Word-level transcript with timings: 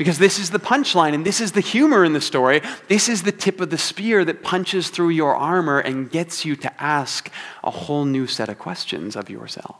Because 0.00 0.16
this 0.16 0.38
is 0.38 0.48
the 0.48 0.58
punchline 0.58 1.12
and 1.12 1.26
this 1.26 1.42
is 1.42 1.52
the 1.52 1.60
humor 1.60 2.06
in 2.06 2.14
the 2.14 2.22
story. 2.22 2.62
This 2.88 3.06
is 3.06 3.24
the 3.24 3.32
tip 3.32 3.60
of 3.60 3.68
the 3.68 3.76
spear 3.76 4.24
that 4.24 4.42
punches 4.42 4.88
through 4.88 5.10
your 5.10 5.36
armor 5.36 5.78
and 5.78 6.10
gets 6.10 6.42
you 6.42 6.56
to 6.56 6.82
ask 6.82 7.30
a 7.62 7.70
whole 7.70 8.06
new 8.06 8.26
set 8.26 8.48
of 8.48 8.58
questions 8.58 9.14
of 9.14 9.28
yourself. 9.28 9.76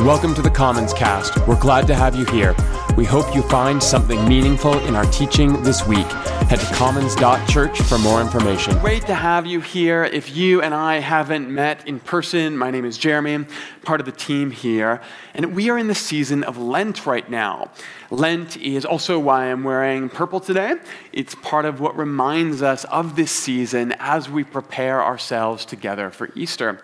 Welcome 0.00 0.34
to 0.36 0.40
the 0.40 0.50
Commons 0.50 0.94
Cast. 0.94 1.36
We're 1.46 1.60
glad 1.60 1.86
to 1.88 1.94
have 1.94 2.16
you 2.16 2.24
here. 2.24 2.54
We 2.96 3.06
hope 3.06 3.34
you 3.34 3.40
find 3.42 3.82
something 3.82 4.22
meaningful 4.28 4.78
in 4.80 4.94
our 4.94 5.06
teaching 5.06 5.62
this 5.62 5.86
week. 5.86 6.06
Head 6.50 6.60
to 6.60 6.66
commons.church 6.74 7.80
for 7.80 7.96
more 7.98 8.20
information. 8.20 8.78
Great 8.80 9.06
to 9.06 9.14
have 9.14 9.46
you 9.46 9.60
here. 9.62 10.04
If 10.04 10.36
you 10.36 10.60
and 10.60 10.74
I 10.74 10.98
haven't 10.98 11.48
met 11.48 11.88
in 11.88 12.00
person, 12.00 12.58
my 12.58 12.70
name 12.70 12.84
is 12.84 12.98
Jeremy, 12.98 13.46
part 13.82 14.00
of 14.00 14.06
the 14.06 14.12
team 14.12 14.50
here, 14.50 15.00
and 15.32 15.56
we 15.56 15.70
are 15.70 15.78
in 15.78 15.86
the 15.86 15.94
season 15.94 16.44
of 16.44 16.58
Lent 16.58 17.06
right 17.06 17.28
now. 17.30 17.70
Lent 18.10 18.58
is 18.58 18.84
also 18.84 19.18
why 19.18 19.46
I'm 19.46 19.64
wearing 19.64 20.10
purple 20.10 20.40
today. 20.40 20.74
It's 21.14 21.34
part 21.36 21.64
of 21.64 21.80
what 21.80 21.96
reminds 21.96 22.60
us 22.60 22.84
of 22.84 23.16
this 23.16 23.32
season 23.32 23.94
as 24.00 24.28
we 24.28 24.44
prepare 24.44 25.02
ourselves 25.02 25.64
together 25.64 26.10
for 26.10 26.28
Easter. 26.34 26.82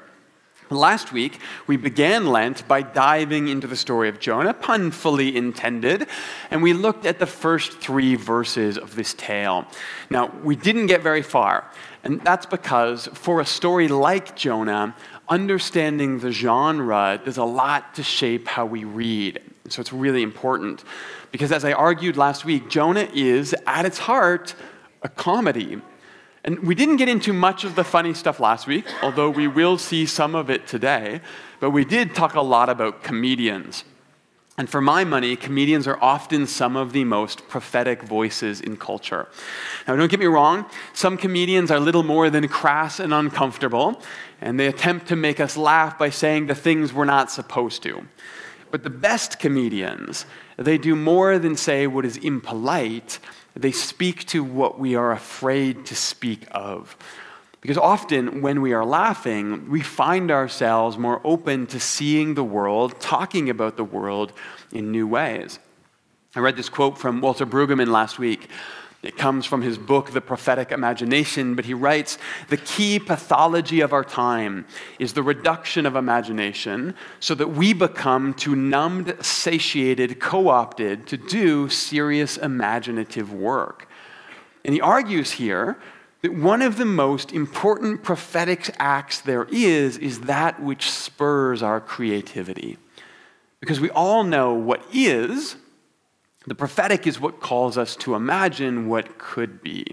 Last 0.70 1.12
week, 1.12 1.40
we 1.66 1.78
began 1.78 2.26
Lent 2.26 2.68
by 2.68 2.82
diving 2.82 3.48
into 3.48 3.66
the 3.66 3.76
story 3.76 4.10
of 4.10 4.20
Jonah, 4.20 4.52
pun 4.52 4.90
fully 4.90 5.34
intended, 5.34 6.06
and 6.50 6.62
we 6.62 6.74
looked 6.74 7.06
at 7.06 7.18
the 7.18 7.26
first 7.26 7.78
three 7.78 8.16
verses 8.16 8.76
of 8.76 8.94
this 8.94 9.14
tale. 9.14 9.66
Now, 10.10 10.30
we 10.44 10.56
didn't 10.56 10.86
get 10.86 11.02
very 11.02 11.22
far, 11.22 11.70
and 12.04 12.20
that's 12.20 12.44
because 12.44 13.08
for 13.14 13.40
a 13.40 13.46
story 13.46 13.88
like 13.88 14.36
Jonah, 14.36 14.94
understanding 15.26 16.18
the 16.18 16.32
genre 16.32 17.18
does 17.24 17.38
a 17.38 17.44
lot 17.44 17.94
to 17.94 18.02
shape 18.02 18.46
how 18.46 18.66
we 18.66 18.84
read. 18.84 19.40
So 19.70 19.80
it's 19.80 19.92
really 19.92 20.22
important. 20.22 20.84
Because 21.32 21.50
as 21.50 21.64
I 21.64 21.72
argued 21.72 22.18
last 22.18 22.44
week, 22.44 22.68
Jonah 22.68 23.08
is, 23.14 23.54
at 23.66 23.86
its 23.86 23.98
heart, 23.98 24.54
a 25.02 25.08
comedy. 25.08 25.80
And 26.44 26.60
we 26.60 26.74
didn't 26.74 26.96
get 26.96 27.08
into 27.08 27.32
much 27.32 27.64
of 27.64 27.74
the 27.74 27.84
funny 27.84 28.14
stuff 28.14 28.40
last 28.40 28.66
week, 28.66 28.86
although 29.02 29.30
we 29.30 29.48
will 29.48 29.76
see 29.76 30.06
some 30.06 30.34
of 30.34 30.50
it 30.50 30.66
today. 30.66 31.20
But 31.60 31.70
we 31.70 31.84
did 31.84 32.14
talk 32.14 32.34
a 32.34 32.40
lot 32.40 32.68
about 32.68 33.02
comedians. 33.02 33.84
And 34.58 34.68
for 34.68 34.80
my 34.80 35.04
money, 35.04 35.36
comedians 35.36 35.86
are 35.86 35.98
often 36.02 36.48
some 36.48 36.76
of 36.76 36.92
the 36.92 37.04
most 37.04 37.46
prophetic 37.48 38.02
voices 38.02 38.60
in 38.60 38.76
culture. 38.76 39.28
Now, 39.86 39.94
don't 39.94 40.10
get 40.10 40.18
me 40.18 40.26
wrong, 40.26 40.66
some 40.92 41.16
comedians 41.16 41.70
are 41.70 41.78
little 41.78 42.02
more 42.02 42.28
than 42.28 42.48
crass 42.48 42.98
and 42.98 43.14
uncomfortable, 43.14 44.02
and 44.40 44.58
they 44.58 44.66
attempt 44.66 45.06
to 45.08 45.16
make 45.16 45.38
us 45.38 45.56
laugh 45.56 45.96
by 45.96 46.10
saying 46.10 46.48
the 46.48 46.56
things 46.56 46.92
we're 46.92 47.04
not 47.04 47.30
supposed 47.30 47.84
to. 47.84 48.08
But 48.72 48.82
the 48.82 48.90
best 48.90 49.38
comedians, 49.38 50.26
they 50.56 50.76
do 50.76 50.96
more 50.96 51.38
than 51.38 51.56
say 51.56 51.86
what 51.86 52.04
is 52.04 52.16
impolite, 52.16 53.20
they 53.58 53.72
speak 53.72 54.24
to 54.26 54.44
what 54.44 54.78
we 54.78 54.94
are 54.94 55.10
afraid 55.10 55.84
to 55.86 55.96
speak 55.96 56.46
of. 56.52 56.96
Because 57.60 57.76
often 57.76 58.40
when 58.40 58.62
we 58.62 58.72
are 58.72 58.84
laughing, 58.84 59.68
we 59.68 59.80
find 59.80 60.30
ourselves 60.30 60.96
more 60.96 61.20
open 61.24 61.66
to 61.66 61.80
seeing 61.80 62.34
the 62.34 62.44
world, 62.44 63.00
talking 63.00 63.50
about 63.50 63.76
the 63.76 63.82
world 63.82 64.32
in 64.70 64.92
new 64.92 65.08
ways. 65.08 65.58
I 66.36 66.40
read 66.40 66.56
this 66.56 66.68
quote 66.68 66.98
from 66.98 67.20
Walter 67.20 67.44
Brueggemann 67.44 67.88
last 67.88 68.18
week. 68.18 68.48
It 69.00 69.16
comes 69.16 69.46
from 69.46 69.62
his 69.62 69.78
book, 69.78 70.10
The 70.10 70.20
Prophetic 70.20 70.72
Imagination, 70.72 71.54
but 71.54 71.64
he 71.64 71.74
writes 71.74 72.18
The 72.48 72.56
key 72.56 72.98
pathology 72.98 73.80
of 73.80 73.92
our 73.92 74.02
time 74.02 74.66
is 74.98 75.12
the 75.12 75.22
reduction 75.22 75.86
of 75.86 75.94
imagination 75.94 76.96
so 77.20 77.36
that 77.36 77.48
we 77.48 77.72
become 77.72 78.34
too 78.34 78.56
numbed, 78.56 79.16
satiated, 79.24 80.18
co 80.18 80.48
opted 80.48 81.06
to 81.06 81.16
do 81.16 81.68
serious 81.68 82.36
imaginative 82.36 83.32
work. 83.32 83.88
And 84.64 84.74
he 84.74 84.80
argues 84.80 85.32
here 85.32 85.78
that 86.22 86.34
one 86.34 86.60
of 86.60 86.76
the 86.76 86.84
most 86.84 87.32
important 87.32 88.02
prophetic 88.02 88.74
acts 88.80 89.20
there 89.20 89.46
is 89.52 89.96
is 89.98 90.22
that 90.22 90.60
which 90.60 90.90
spurs 90.90 91.62
our 91.62 91.80
creativity. 91.80 92.78
Because 93.60 93.78
we 93.78 93.90
all 93.90 94.24
know 94.24 94.54
what 94.54 94.82
is 94.92 95.56
the 96.48 96.54
prophetic 96.54 97.06
is 97.06 97.20
what 97.20 97.40
calls 97.40 97.76
us 97.76 97.96
to 97.96 98.14
imagine 98.14 98.88
what 98.88 99.18
could 99.18 99.62
be. 99.62 99.84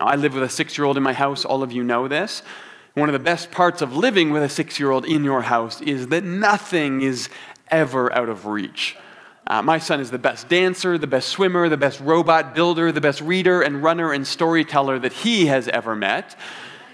Now, 0.00 0.06
I 0.06 0.16
live 0.16 0.34
with 0.34 0.42
a 0.42 0.48
six 0.48 0.78
year 0.78 0.84
old 0.84 0.96
in 0.96 1.02
my 1.02 1.12
house. 1.12 1.44
All 1.44 1.62
of 1.62 1.72
you 1.72 1.84
know 1.84 2.08
this. 2.08 2.42
One 2.94 3.08
of 3.08 3.12
the 3.12 3.18
best 3.18 3.50
parts 3.50 3.82
of 3.82 3.96
living 3.96 4.30
with 4.30 4.42
a 4.42 4.48
six 4.48 4.80
year 4.80 4.90
old 4.90 5.04
in 5.04 5.24
your 5.24 5.42
house 5.42 5.80
is 5.80 6.08
that 6.08 6.24
nothing 6.24 7.02
is 7.02 7.28
ever 7.70 8.12
out 8.12 8.28
of 8.28 8.46
reach. 8.46 8.96
Uh, 9.46 9.62
my 9.62 9.78
son 9.78 10.00
is 10.00 10.10
the 10.10 10.18
best 10.18 10.48
dancer, 10.48 10.98
the 10.98 11.06
best 11.06 11.28
swimmer, 11.28 11.68
the 11.68 11.76
best 11.76 12.00
robot 12.00 12.54
builder, 12.54 12.92
the 12.92 13.00
best 13.00 13.20
reader 13.20 13.62
and 13.62 13.82
runner 13.82 14.12
and 14.12 14.26
storyteller 14.26 14.98
that 14.98 15.12
he 15.12 15.46
has 15.46 15.68
ever 15.68 15.96
met. 15.96 16.38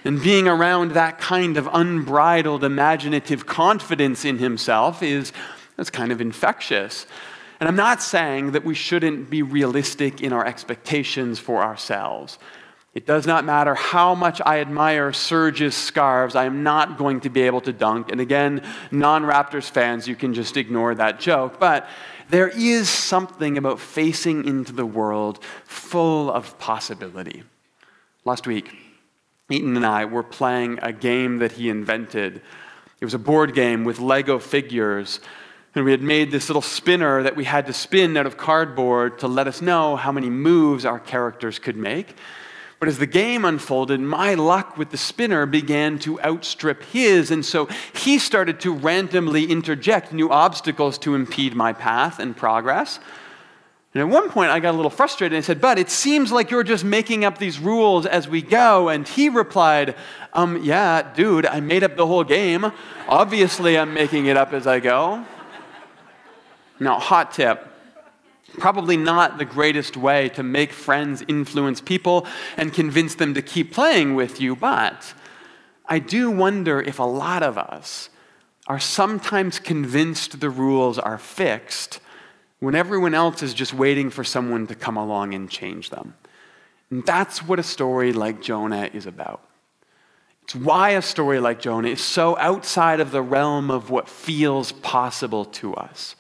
And 0.05 0.23
being 0.23 0.47
around 0.47 0.93
that 0.93 1.19
kind 1.19 1.57
of 1.57 1.69
unbridled 1.73 2.63
imaginative 2.63 3.47
confidence 3.47 4.25
in 4.25 4.39
himself 4.39 5.03
is 5.03 5.33
that's 5.77 5.91
kind 5.91 6.13
of 6.13 6.21
infectious. 6.21 7.07
And 7.65 7.69
I'm 7.71 7.77
not 7.77 8.03
saying 8.03 8.51
that 8.51 8.63
we 8.63 8.75
shouldn't 8.75 9.31
be 9.31 9.41
realistic 9.41 10.21
in 10.21 10.35
our 10.35 10.45
expectations 10.45 11.39
for 11.39 11.63
ourselves. 11.63 12.39
It 12.93 13.07
does 13.07 13.27
not 13.27 13.47
matter 13.47 13.75
how 13.75 14.15
much 14.15 14.43
I 14.45 14.61
admire 14.61 15.15
Serge's 15.15 15.75
scarves, 15.75 16.37
I 16.37 16.45
am 16.45 16.63
not 16.63 16.99
going 16.99 17.21
to 17.21 17.31
be 17.31 17.41
able 17.41 17.63
to 17.63 17.73
dunk. 17.73 18.13
And 18.13 18.21
again, 18.21 18.63
non 18.91 19.23
Raptors 19.23 19.71
fans, 19.71 20.07
you 20.07 20.15
can 20.15 20.35
just 20.35 20.59
ignore 20.59 20.95
that 20.97 21.19
joke. 21.19 21.59
But 21.59 21.89
there 22.29 22.49
is 22.49 22.91
something 22.91 23.57
about 23.57 23.81
facing 23.81 24.47
into 24.47 24.75
the 24.75 24.85
world 24.85 25.43
full 25.65 26.31
of 26.31 26.59
possibility. 26.59 27.45
Last 28.27 28.47
week, 28.47 28.77
Eaton 29.49 29.75
and 29.75 29.87
I 29.87 30.05
were 30.05 30.23
playing 30.23 30.81
a 30.83 30.93
game 30.93 31.39
that 31.39 31.53
he 31.53 31.71
invented. 31.71 32.43
It 33.01 33.07
was 33.07 33.15
a 33.15 33.19
board 33.19 33.55
game 33.55 33.85
with 33.85 34.01
Lego 34.01 34.39
figures 34.39 35.21
and 35.75 35.85
we 35.85 35.91
had 35.91 36.03
made 36.03 36.31
this 36.31 36.49
little 36.49 36.63
spinner 36.63 37.23
that 37.23 37.35
we 37.35 37.45
had 37.45 37.67
to 37.67 37.73
spin 37.73 38.17
out 38.17 38.27
of 38.27 38.37
cardboard 38.37 39.19
to 39.19 39.29
let 39.29 39.49
us 39.49 39.61
know 39.61 39.97
how 39.97 40.13
many 40.13 40.31
moves 40.31 40.85
our 40.85 41.01
characters 41.01 41.59
could 41.59 41.77
make. 41.77 42.15
But 42.79 42.89
as 42.89 42.99
the 42.99 43.07
game 43.07 43.45
unfolded, 43.45 43.99
my 44.01 44.35
luck 44.35 44.77
with 44.77 44.91
the 44.91 44.97
spinner 44.97 45.47
began 45.47 45.99
to 46.01 46.21
outstrip 46.21 46.83
his, 46.85 47.31
and 47.31 47.45
so 47.45 47.69
he 47.95 48.19
started 48.19 48.61
to 48.61 48.73
randomly 48.73 49.47
interject 49.47 50.13
new 50.13 50.31
obstacles 50.31 50.99
to 50.99 51.15
impede 51.15 51.55
my 51.55 51.73
path 51.73 52.19
and 52.19 52.37
progress. 52.37 53.01
And 53.95 54.03
at 54.03 54.09
one 54.09 54.29
point, 54.29 54.51
I 54.51 54.59
got 54.59 54.75
a 54.75 54.77
little 54.77 54.91
frustrated 54.91 55.37
and 55.37 55.45
said, 55.45 55.61
But 55.61 55.79
it 55.79 55.89
seems 55.89 56.33
like 56.33 56.51
you're 56.51 56.65
just 56.65 56.85
making 56.85 57.25
up 57.25 57.39
these 57.39 57.61
rules 57.61 58.07
as 58.07 58.29
we 58.29 58.43
go. 58.43 58.89
And 58.89 59.07
he 59.07 59.29
replied, 59.29 59.95
Um, 60.33 60.63
yeah, 60.65 61.13
dude, 61.15 61.47
I 61.47 61.61
made 61.61 61.85
up 61.85 61.97
the 61.97 62.07
whole 62.07 62.25
game. 62.25 62.73
Obviously, 63.09 63.79
I'm 63.79 63.95
making 63.95 64.27
it 64.27 64.37
up 64.37 64.53
as 64.53 64.67
I 64.67 64.81
go. 64.81 65.25
Now, 66.85 66.99
hot 66.99 67.33
tip 67.33 67.67
probably 68.59 68.97
not 68.97 69.39
the 69.39 69.45
greatest 69.45 69.97
way 69.97 70.29
to 70.29 70.43
make 70.43 70.71
friends 70.71 71.25
influence 71.27 71.81
people 71.81 72.27
and 72.59 72.73
convince 72.73 73.15
them 73.15 73.33
to 73.35 73.43
keep 73.43 73.73
playing 73.73 74.15
with 74.15 74.41
you, 74.41 74.55
but 74.55 75.15
I 75.87 75.99
do 75.99 76.31
wonder 76.31 76.81
if 76.81 76.99
a 76.99 77.05
lot 77.05 77.43
of 77.43 77.59
us 77.59 78.11
are 78.67 78.79
sometimes 78.79 79.59
convinced 79.59 80.41
the 80.41 80.51
rules 80.51 80.99
are 80.99 81.19
fixed 81.19 82.01
when 82.61 82.75
everyone 82.75 83.15
else 83.15 83.43
is 83.43 83.55
just 83.55 83.73
waiting 83.73 84.11
for 84.11 84.23
someone 84.23 84.67
to 84.67 84.75
come 84.75 84.99
along 84.99 85.35
and 85.35 85.51
change 85.51 85.89
them. 85.89 86.15
And 86.91 87.05
that's 87.05 87.43
what 87.43 87.59
a 87.59 87.63
story 87.65 88.13
like 88.13 88.43
Jonah 88.43 88.91
is 88.93 89.07
about. 89.07 89.43
It's 90.43 90.55
why 90.55 90.91
a 90.91 91.03
story 91.03 91.41
like 91.41 91.61
Jonah 91.61 91.89
is 91.89 92.03
so 92.03 92.37
outside 92.37 93.01
of 93.01 93.11
the 93.11 93.23
realm 93.23 93.71
of 93.71 93.89
what 93.89 94.09
feels 94.09 94.71
possible 94.71 95.47
to 95.47 95.75
us. 95.75 96.15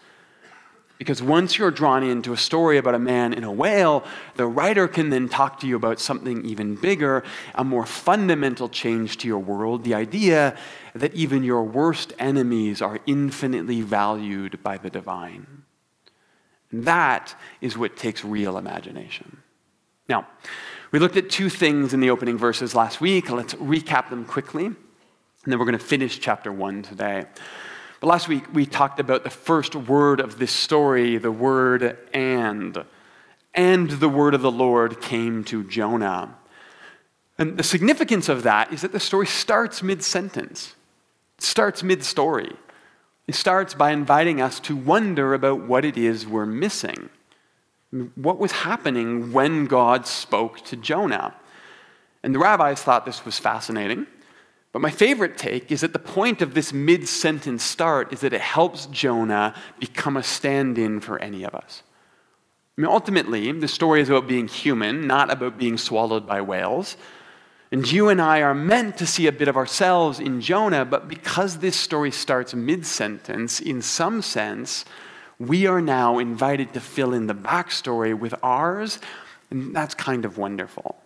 Because 1.04 1.22
once 1.22 1.58
you're 1.58 1.70
drawn 1.70 2.02
into 2.02 2.32
a 2.32 2.36
story 2.38 2.78
about 2.78 2.94
a 2.94 2.98
man 2.98 3.34
in 3.34 3.44
a 3.44 3.52
whale, 3.52 4.04
the 4.36 4.46
writer 4.46 4.88
can 4.88 5.10
then 5.10 5.28
talk 5.28 5.60
to 5.60 5.66
you 5.66 5.76
about 5.76 6.00
something 6.00 6.42
even 6.46 6.76
bigger, 6.76 7.22
a 7.54 7.62
more 7.62 7.84
fundamental 7.84 8.70
change 8.70 9.18
to 9.18 9.28
your 9.28 9.38
world 9.38 9.84
the 9.84 9.92
idea 9.92 10.56
that 10.94 11.12
even 11.12 11.44
your 11.44 11.62
worst 11.62 12.14
enemies 12.18 12.80
are 12.80 13.00
infinitely 13.06 13.82
valued 13.82 14.62
by 14.62 14.78
the 14.78 14.88
divine. 14.88 15.64
And 16.70 16.86
that 16.86 17.38
is 17.60 17.76
what 17.76 17.98
takes 17.98 18.24
real 18.24 18.56
imagination. 18.56 19.42
Now, 20.08 20.26
we 20.90 20.98
looked 20.98 21.18
at 21.18 21.28
two 21.28 21.50
things 21.50 21.92
in 21.92 22.00
the 22.00 22.08
opening 22.08 22.38
verses 22.38 22.74
last 22.74 23.02
week. 23.02 23.28
Let's 23.28 23.52
recap 23.56 24.08
them 24.08 24.24
quickly, 24.24 24.64
and 24.64 24.76
then 25.44 25.58
we're 25.58 25.66
going 25.66 25.78
to 25.78 25.84
finish 25.84 26.18
chapter 26.18 26.50
one 26.50 26.80
today. 26.80 27.26
But 28.04 28.10
last 28.10 28.28
week 28.28 28.52
we 28.52 28.66
talked 28.66 29.00
about 29.00 29.24
the 29.24 29.30
first 29.30 29.74
word 29.74 30.20
of 30.20 30.38
this 30.38 30.52
story, 30.52 31.16
the 31.16 31.32
word 31.32 31.96
and. 32.12 32.84
And 33.54 33.88
the 33.92 34.10
word 34.10 34.34
of 34.34 34.42
the 34.42 34.50
Lord 34.50 35.00
came 35.00 35.42
to 35.44 35.64
Jonah. 35.64 36.36
And 37.38 37.56
the 37.56 37.62
significance 37.62 38.28
of 38.28 38.42
that 38.42 38.70
is 38.74 38.82
that 38.82 38.92
the 38.92 39.00
story 39.00 39.26
starts 39.26 39.82
mid 39.82 40.02
sentence, 40.02 40.74
it 41.38 41.44
starts 41.44 41.82
mid 41.82 42.04
story. 42.04 42.52
It 43.26 43.36
starts 43.36 43.72
by 43.72 43.92
inviting 43.92 44.38
us 44.38 44.60
to 44.60 44.76
wonder 44.76 45.32
about 45.32 45.66
what 45.66 45.86
it 45.86 45.96
is 45.96 46.26
we're 46.26 46.44
missing. 46.44 47.08
What 48.16 48.38
was 48.38 48.52
happening 48.52 49.32
when 49.32 49.64
God 49.64 50.06
spoke 50.06 50.62
to 50.66 50.76
Jonah? 50.76 51.34
And 52.22 52.34
the 52.34 52.38
rabbis 52.38 52.82
thought 52.82 53.06
this 53.06 53.24
was 53.24 53.38
fascinating. 53.38 54.06
But 54.74 54.82
my 54.82 54.90
favorite 54.90 55.38
take 55.38 55.70
is 55.70 55.82
that 55.82 55.92
the 55.92 56.00
point 56.00 56.42
of 56.42 56.54
this 56.54 56.72
mid 56.72 57.06
sentence 57.06 57.62
start 57.62 58.12
is 58.12 58.22
that 58.22 58.32
it 58.32 58.40
helps 58.40 58.86
Jonah 58.86 59.54
become 59.78 60.16
a 60.16 60.22
stand 60.24 60.78
in 60.78 60.98
for 60.98 61.16
any 61.20 61.44
of 61.44 61.54
us. 61.54 61.84
I 62.76 62.80
mean, 62.80 62.90
ultimately, 62.90 63.52
the 63.52 63.68
story 63.68 64.00
is 64.00 64.08
about 64.08 64.26
being 64.26 64.48
human, 64.48 65.06
not 65.06 65.32
about 65.32 65.58
being 65.58 65.78
swallowed 65.78 66.26
by 66.26 66.40
whales. 66.40 66.96
And 67.70 67.90
you 67.90 68.08
and 68.08 68.20
I 68.20 68.40
are 68.42 68.52
meant 68.52 68.98
to 68.98 69.06
see 69.06 69.28
a 69.28 69.32
bit 69.32 69.46
of 69.46 69.56
ourselves 69.56 70.18
in 70.18 70.40
Jonah, 70.40 70.84
but 70.84 71.06
because 71.06 71.58
this 71.58 71.76
story 71.76 72.10
starts 72.10 72.52
mid 72.52 72.84
sentence, 72.84 73.60
in 73.60 73.80
some 73.80 74.22
sense, 74.22 74.84
we 75.38 75.68
are 75.68 75.80
now 75.80 76.18
invited 76.18 76.74
to 76.74 76.80
fill 76.80 77.14
in 77.14 77.28
the 77.28 77.34
backstory 77.34 78.12
with 78.18 78.34
ours, 78.42 78.98
and 79.52 79.72
that's 79.74 79.94
kind 79.94 80.24
of 80.24 80.36
wonderful. 80.36 80.96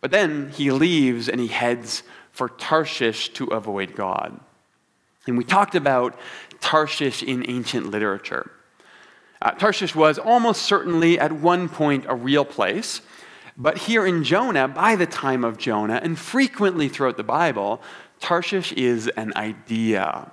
But 0.00 0.10
then 0.10 0.50
he 0.50 0.70
leaves 0.70 1.28
and 1.28 1.40
he 1.40 1.48
heads 1.48 2.02
for 2.38 2.48
Tarshish 2.48 3.30
to 3.30 3.46
avoid 3.46 3.96
God. 3.96 4.38
And 5.26 5.36
we 5.36 5.42
talked 5.42 5.74
about 5.74 6.16
Tarshish 6.60 7.20
in 7.20 7.44
ancient 7.50 7.90
literature. 7.90 8.52
Uh, 9.42 9.50
Tarshish 9.50 9.96
was 9.96 10.20
almost 10.20 10.62
certainly 10.62 11.18
at 11.18 11.32
one 11.32 11.68
point 11.68 12.04
a 12.08 12.14
real 12.14 12.44
place, 12.44 13.00
but 13.56 13.76
here 13.76 14.06
in 14.06 14.22
Jonah, 14.22 14.68
by 14.68 14.94
the 14.94 15.04
time 15.04 15.42
of 15.42 15.58
Jonah, 15.58 15.98
and 16.00 16.16
frequently 16.16 16.88
throughout 16.88 17.16
the 17.16 17.24
Bible, 17.24 17.82
Tarshish 18.20 18.72
is 18.74 19.08
an 19.08 19.32
idea. 19.34 20.30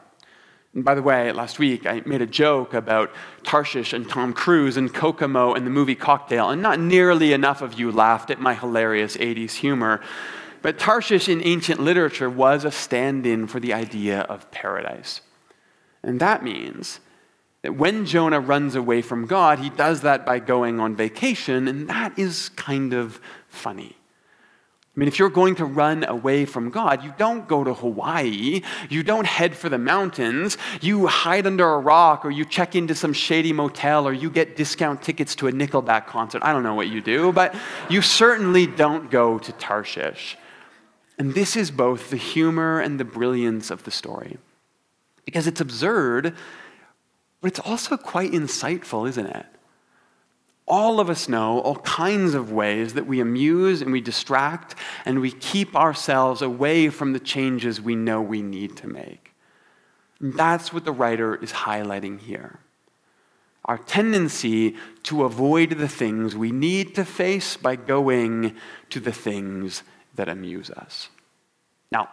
And 0.75 0.86
by 0.86 0.94
the 0.94 1.01
way, 1.01 1.31
last 1.31 1.58
week 1.58 1.88
I 1.88 2.04
made 2.06 2.22
a 2.22 2.28
joke 2.28 2.75
about 2.75 3.12
Tarshish 3.42 3.94
and 3.94 4.08
Tom 4.08 4.31
Cruise 4.31 4.78
and 4.78 4.94
Kokomo 4.94 5.56
and 5.56 5.66
the 5.66 5.72
movie 5.72 5.96
Cocktail, 5.96 6.51
and 6.51 6.62
not 6.62 6.80
nearly 6.80 7.34
enough 7.34 7.63
of 7.63 7.80
you 7.80 7.92
laughed 7.92 8.30
at 8.30 8.40
my 8.40 8.54
hilarious 8.54 9.18
80s 9.18 9.54
humor. 9.54 10.01
But 10.66 10.80
Tarshish 10.80 11.30
in 11.30 11.46
ancient 11.46 11.80
literature 11.80 12.28
was 12.28 12.66
a 12.66 12.72
stand 12.72 13.28
in 13.28 13.46
for 13.46 13.60
the 13.60 13.72
idea 13.72 14.22
of 14.22 14.50
paradise. 14.50 15.22
And 16.02 16.20
that 16.20 16.44
means 16.44 17.02
that 17.62 17.76
when 17.76 18.08
Jonah 18.08 18.40
runs 18.40 18.74
away 18.74 19.04
from 19.04 19.28
God, 19.28 19.60
he 19.60 19.70
does 19.70 20.02
that 20.02 20.26
by 20.26 20.40
going 20.40 20.80
on 20.80 20.96
vacation, 20.96 21.68
and 21.68 21.88
that 21.88 22.18
is 22.18 22.50
kind 22.50 22.94
of 22.96 23.22
funny. 23.48 23.96
I 23.96 25.00
mean, 25.00 25.08
if 25.08 25.20
you're 25.20 25.30
going 25.30 25.54
to 25.58 25.66
run 25.66 26.04
away 26.04 26.46
from 26.46 26.72
God, 26.72 27.04
you 27.04 27.14
don't 27.16 27.48
go 27.48 27.64
to 27.64 27.76
Hawaii. 27.76 28.64
You 28.90 29.04
don't 29.04 29.28
head 29.28 29.56
for 29.56 29.70
the 29.70 29.78
mountains. 29.78 30.58
You 30.82 31.06
hide 31.06 31.46
under 31.46 31.74
a 31.76 31.78
rock, 31.78 32.26
or 32.26 32.32
you 32.32 32.44
check 32.44 32.76
into 32.76 32.96
some 32.96 33.14
shady 33.14 33.54
motel, 33.54 34.08
or 34.08 34.14
you 34.14 34.32
get 34.32 34.56
discount 34.56 35.04
tickets 35.04 35.36
to 35.36 35.48
a 35.48 35.52
Nickelback 35.52 36.08
concert. 36.08 36.42
I 36.44 36.52
don't 36.52 36.64
know 36.64 36.74
what 36.74 36.88
you 36.88 37.02
do, 37.02 37.32
but 37.32 37.54
you 37.88 38.02
certainly 38.02 38.66
don't 38.66 39.12
go 39.12 39.38
to 39.38 39.52
Tarshish. 39.52 40.38
And 41.18 41.34
this 41.34 41.56
is 41.56 41.72
both 41.72 42.10
the 42.10 42.18
humor 42.18 42.80
and 42.80 43.00
the 43.00 43.06
brilliance 43.06 43.72
of 43.72 43.84
the 43.84 43.92
story. 43.92 44.38
Because 45.26 45.48
it's 45.48 45.62
absurd, 45.62 46.36
but 47.42 47.48
it's 47.48 47.60
also 47.60 47.98
quite 47.98 48.32
insightful, 48.32 49.08
isn't 49.08 49.28
it? 49.28 49.46
All 50.68 51.00
of 51.00 51.10
us 51.10 51.30
know 51.30 51.60
all 51.60 51.76
kinds 51.78 52.34
of 52.34 52.52
ways 52.52 52.96
that 52.96 53.06
we 53.06 53.20
amuse 53.20 53.82
and 53.82 53.92
we 53.92 54.02
distract 54.02 54.76
and 55.06 55.22
we 55.22 55.32
keep 55.32 55.76
ourselves 55.76 56.42
away 56.42 56.90
from 56.90 57.14
the 57.14 57.20
changes 57.20 57.80
we 57.80 57.96
know 57.96 58.22
we 58.22 58.42
need 58.42 58.76
to 58.78 58.88
make. 58.88 59.34
And 60.20 60.34
that's 60.34 60.74
what 60.74 60.86
the 60.86 60.92
writer 60.92 61.36
is 61.36 61.52
highlighting 61.52 62.20
here. 62.20 62.60
Our 63.66 63.78
tendency 63.78 64.76
to 65.04 65.24
avoid 65.24 65.72
the 65.72 65.88
things 65.88 66.36
we 66.36 66.52
need 66.52 66.96
to 66.96 67.06
face 67.06 67.58
by 67.58 67.76
going 67.76 68.56
to 68.90 69.00
the 69.00 69.12
things 69.12 69.84
that 70.16 70.30
amuse 70.30 70.70
us. 70.70 71.10
Now, 71.92 72.10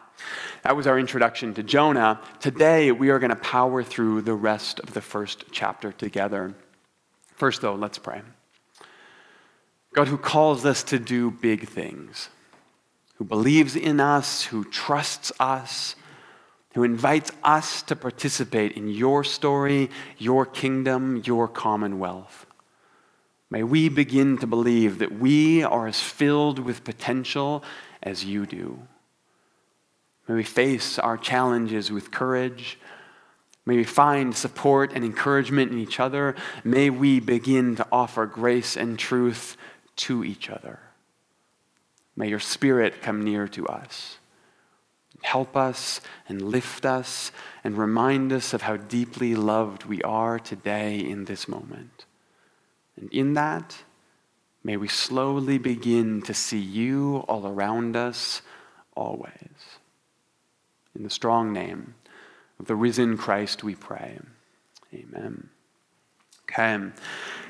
that 0.62 0.76
was 0.76 0.87
our 0.87 0.99
introduction 0.99 1.54
to 1.54 1.62
Jonah. 1.62 2.20
Today, 2.40 2.93
we 2.93 3.10
are 3.10 3.19
going 3.19 3.31
to 3.31 3.37
power 3.37 3.82
through 3.82 4.22
the 4.22 4.34
rest 4.34 4.81
of 4.81 4.94
the 4.94 5.00
first 5.00 5.44
chapter 5.50 5.93
together. 5.93 6.54
First, 7.34 7.62
though, 7.62 7.75
let's 7.75 7.99
pray. 7.99 8.22
God, 9.94 10.08
who 10.08 10.19
calls 10.19 10.64
us 10.64 10.82
to 10.84 10.99
do 10.99 11.31
big 11.31 11.69
things, 11.69 12.28
who 13.16 13.25
believes 13.25 13.76
in 13.76 14.00
us, 14.00 14.44
who 14.44 14.64
trusts 14.64 15.32
us, 15.40 15.96
who 16.75 16.84
invites 16.84 17.31
us 17.44 17.82
to 17.82 17.96
participate 17.96 18.72
in 18.72 18.88
your 18.88 19.25
story, 19.25 19.90
your 20.16 20.46
kingdom, 20.46 21.22
your 21.26 21.46
commonwealth. 21.46 22.46
May 23.50 23.62
we 23.62 23.90
begin 23.90 24.38
to 24.38 24.46
believe 24.46 24.98
that 24.98 25.12
we 25.12 25.62
are 25.62 25.87
as 25.87 26.00
filled 26.00 26.58
with 26.58 26.84
potential 26.84 27.62
as 28.02 28.25
you 28.25 28.46
do. 28.46 28.81
May 30.28 30.37
we 30.37 30.44
face 30.44 30.99
our 30.99 31.16
challenges 31.16 31.90
with 31.90 32.10
courage 32.10 32.78
May 33.64 33.76
we 33.76 33.84
find 33.84 34.34
support 34.34 34.93
and 34.93 35.04
encouragement 35.04 35.70
in 35.70 35.78
each 35.78 36.00
other. 36.00 36.34
May 36.64 36.90
we 36.90 37.20
begin 37.20 37.76
to 37.76 37.87
offer 37.93 38.26
grace 38.26 38.76
and 38.76 38.99
truth 38.99 39.56
to 39.96 40.25
each 40.25 40.50
other. 40.50 40.81
May 42.16 42.28
your 42.28 42.40
spirit 42.40 43.02
come 43.02 43.22
near 43.22 43.46
to 43.49 43.66
us. 43.69 44.19
Help 45.22 45.56
us 45.56 46.00
and 46.28 46.43
lift 46.43 46.84
us 46.84 47.31
and 47.62 47.78
remind 47.78 48.32
us 48.32 48.52
of 48.52 48.62
how 48.62 48.76
deeply 48.76 49.37
loved 49.37 49.84
we 49.84 50.02
are 50.02 50.40
today 50.40 50.98
in 50.98 51.26
this 51.26 51.46
moment. 51.46 52.06
And 52.96 53.10
in 53.12 53.34
that, 53.34 53.76
may 54.64 54.76
we 54.76 54.88
slowly 54.88 55.58
begin 55.58 56.22
to 56.22 56.34
see 56.34 56.58
you 56.58 57.24
all 57.28 57.46
around 57.46 57.96
us 57.96 58.42
always. 58.94 59.32
In 60.94 61.02
the 61.02 61.10
strong 61.10 61.52
name 61.52 61.94
of 62.58 62.66
the 62.66 62.76
risen 62.76 63.16
Christ, 63.16 63.64
we 63.64 63.74
pray. 63.74 64.18
Amen. 64.94 65.48
Okay. 66.50 66.78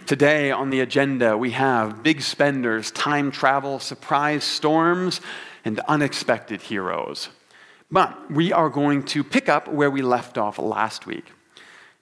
Today 0.06 0.50
on 0.50 0.70
the 0.70 0.80
agenda, 0.80 1.36
we 1.36 1.50
have 1.50 2.02
big 2.02 2.22
spenders, 2.22 2.90
time 2.92 3.30
travel, 3.30 3.78
surprise 3.78 4.44
storms, 4.44 5.20
and 5.64 5.80
unexpected 5.80 6.62
heroes. 6.62 7.28
But 7.90 8.30
we 8.30 8.52
are 8.52 8.68
going 8.68 9.04
to 9.06 9.22
pick 9.22 9.48
up 9.48 9.68
where 9.68 9.90
we 9.90 10.02
left 10.02 10.38
off 10.38 10.58
last 10.58 11.06
week. 11.06 11.32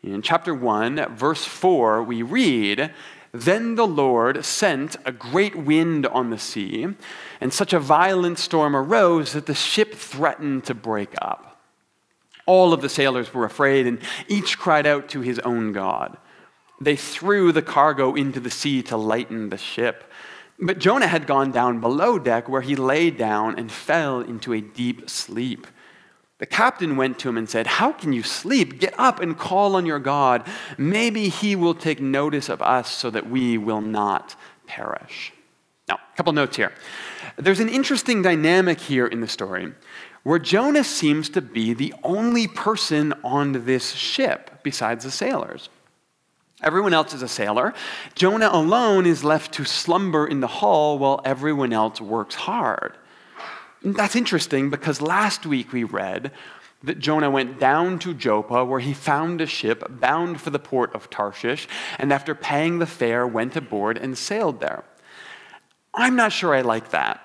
In 0.02 0.22
chapter 0.22 0.54
1, 0.54 1.16
verse 1.16 1.44
4, 1.44 2.02
we 2.02 2.22
read, 2.22 2.92
Then 3.32 3.76
the 3.76 3.86
Lord 3.86 4.44
sent 4.44 4.96
a 5.04 5.12
great 5.12 5.54
wind 5.54 6.06
on 6.06 6.30
the 6.30 6.38
sea, 6.38 6.88
and 7.40 7.52
such 7.52 7.72
a 7.72 7.78
violent 7.80 8.38
storm 8.38 8.74
arose 8.74 9.32
that 9.32 9.46
the 9.46 9.54
ship 9.54 9.94
threatened 9.94 10.64
to 10.64 10.74
break 10.74 11.14
up. 11.22 11.60
All 12.46 12.72
of 12.72 12.82
the 12.82 12.88
sailors 12.88 13.32
were 13.32 13.44
afraid, 13.44 13.86
and 13.86 14.00
each 14.26 14.58
cried 14.58 14.86
out 14.86 15.08
to 15.10 15.20
his 15.20 15.38
own 15.40 15.72
God. 15.72 16.16
They 16.80 16.96
threw 16.96 17.52
the 17.52 17.62
cargo 17.62 18.14
into 18.14 18.40
the 18.40 18.50
sea 18.50 18.82
to 18.84 18.96
lighten 18.96 19.50
the 19.50 19.58
ship. 19.58 20.10
But 20.58 20.78
Jonah 20.78 21.06
had 21.06 21.26
gone 21.26 21.52
down 21.52 21.80
below 21.80 22.18
deck, 22.18 22.48
where 22.48 22.62
he 22.62 22.74
lay 22.74 23.10
down 23.10 23.58
and 23.58 23.70
fell 23.70 24.20
into 24.20 24.52
a 24.52 24.60
deep 24.60 25.08
sleep. 25.08 25.66
The 26.40 26.46
captain 26.46 26.96
went 26.96 27.18
to 27.20 27.28
him 27.28 27.36
and 27.36 27.48
said, 27.48 27.66
How 27.66 27.92
can 27.92 28.14
you 28.14 28.22
sleep? 28.22 28.80
Get 28.80 28.98
up 28.98 29.20
and 29.20 29.38
call 29.38 29.76
on 29.76 29.84
your 29.84 29.98
God. 29.98 30.46
Maybe 30.78 31.28
he 31.28 31.54
will 31.54 31.74
take 31.74 32.00
notice 32.00 32.48
of 32.48 32.62
us 32.62 32.90
so 32.90 33.10
that 33.10 33.28
we 33.28 33.58
will 33.58 33.82
not 33.82 34.34
perish. 34.66 35.34
Now, 35.86 35.96
a 35.96 36.16
couple 36.16 36.32
notes 36.32 36.56
here. 36.56 36.72
There's 37.36 37.60
an 37.60 37.68
interesting 37.68 38.22
dynamic 38.22 38.80
here 38.80 39.06
in 39.06 39.20
the 39.20 39.28
story 39.28 39.72
where 40.22 40.38
Jonah 40.38 40.84
seems 40.84 41.28
to 41.30 41.42
be 41.42 41.74
the 41.74 41.92
only 42.02 42.46
person 42.46 43.12
on 43.22 43.66
this 43.66 43.92
ship 43.92 44.60
besides 44.62 45.04
the 45.04 45.10
sailors. 45.10 45.68
Everyone 46.62 46.94
else 46.94 47.12
is 47.12 47.22
a 47.22 47.28
sailor. 47.28 47.74
Jonah 48.14 48.48
alone 48.50 49.04
is 49.04 49.24
left 49.24 49.52
to 49.54 49.64
slumber 49.64 50.26
in 50.26 50.40
the 50.40 50.46
hull 50.46 50.98
while 50.98 51.20
everyone 51.22 51.74
else 51.74 52.00
works 52.00 52.34
hard. 52.34 52.96
That's 53.82 54.16
interesting 54.16 54.70
because 54.70 55.00
last 55.00 55.46
week 55.46 55.72
we 55.72 55.84
read 55.84 56.32
that 56.82 56.98
Jonah 56.98 57.30
went 57.30 57.58
down 57.58 57.98
to 58.00 58.14
Joppa 58.14 58.64
where 58.64 58.80
he 58.80 58.94
found 58.94 59.40
a 59.40 59.46
ship 59.46 59.84
bound 59.88 60.40
for 60.40 60.50
the 60.50 60.58
port 60.58 60.94
of 60.94 61.10
Tarshish 61.10 61.66
and 61.98 62.12
after 62.12 62.34
paying 62.34 62.78
the 62.78 62.86
fare 62.86 63.26
went 63.26 63.56
aboard 63.56 63.98
and 63.98 64.16
sailed 64.16 64.60
there. 64.60 64.84
I'm 65.94 66.16
not 66.16 66.32
sure 66.32 66.54
I 66.54 66.60
like 66.60 66.90
that. 66.90 67.20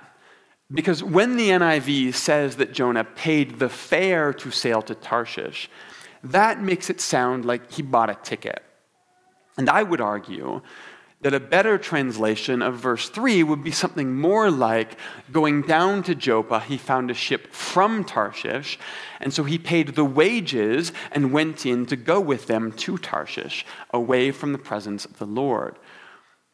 Because 0.72 1.04
when 1.04 1.38
the 1.38 1.50
NIV 1.50 2.16
says 2.16 2.56
that 2.56 2.74
Jonah 2.74 3.04
paid 3.04 3.60
the 3.60 3.70
fare 3.70 4.34
to 4.34 4.50
sail 4.50 4.82
to 4.84 4.96
Tarshish, 4.96 5.70
that 6.24 6.62
makes 6.62 6.90
it 6.90 7.00
sound 7.00 7.46
like 7.46 7.72
he 7.72 7.84
bought 7.84 8.10
a 8.10 8.16
ticket. 8.16 8.64
And 9.58 9.70
I 9.70 9.84
would 9.84 10.02
argue 10.02 10.62
that 11.22 11.34
a 11.34 11.40
better 11.40 11.78
translation 11.78 12.62
of 12.62 12.76
verse 12.76 13.10
3 13.10 13.42
would 13.44 13.64
be 13.64 13.72
something 13.72 14.16
more 14.16 14.52
like 14.52 14.98
going 15.32 15.62
down 15.62 16.04
to 16.04 16.14
Joppa, 16.14 16.60
he 16.60 16.78
found 16.78 17.10
a 17.10 17.16
ship 17.16 17.52
from 17.52 18.04
Tarshish, 18.04 18.78
and 19.20 19.34
so 19.34 19.44
he 19.44 19.58
paid 19.58 19.96
the 19.96 20.06
wages 20.06 20.92
and 21.12 21.32
went 21.32 21.66
in 21.66 21.86
to 21.88 21.96
go 21.96 22.20
with 22.20 22.48
them 22.48 22.72
to 22.74 22.98
Tarshish, 22.98 23.66
away 23.92 24.32
from 24.32 24.52
the 24.52 24.60
presence 24.60 25.06
of 25.06 25.18
the 25.18 25.26
Lord. 25.26 25.80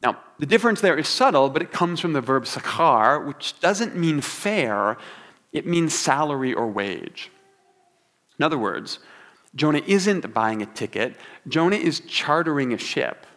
Now, 0.01 0.20
the 0.39 0.46
difference 0.46 0.82
there 0.82 0.98
is 0.98 1.08
subtle, 1.08 1.50
but 1.50 1.62
it 1.62 1.72
comes 1.72 2.00
from 2.00 2.13
the 2.13 2.22
verb 2.22 2.46
sakar, 2.46 3.25
which 3.25 3.60
doesn't 3.60 3.96
mean 3.96 4.22
fare, 4.22 4.98
it 5.51 5.68
means 5.68 5.94
salary 5.94 6.53
or 6.53 6.68
wage. 6.68 7.30
In 8.39 8.46
other 8.46 8.58
words, 8.58 9.00
Jonah 9.53 9.82
isn't 9.86 10.34
buying 10.34 10.62
a 10.62 10.65
ticket, 10.65 11.15
Jonah 11.48 11.75
is 11.75 12.00
chartering 12.00 12.74
a 12.74 12.77
ship. 12.77 13.27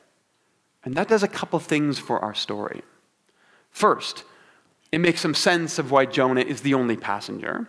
And 0.85 0.95
that 0.95 1.09
does 1.09 1.23
a 1.23 1.29
couple 1.29 1.59
things 1.59 1.99
for 1.99 2.19
our 2.21 2.35
story. 2.35 2.83
First, 3.71 4.25
it 4.93 4.99
makes 4.99 5.21
some 5.21 5.35
sense 5.35 5.79
of 5.79 5.91
why 5.91 6.07
Jonah 6.07 6.43
is 6.43 6.61
the 6.61 6.75
only 6.75 6.97
passenger. 6.97 7.69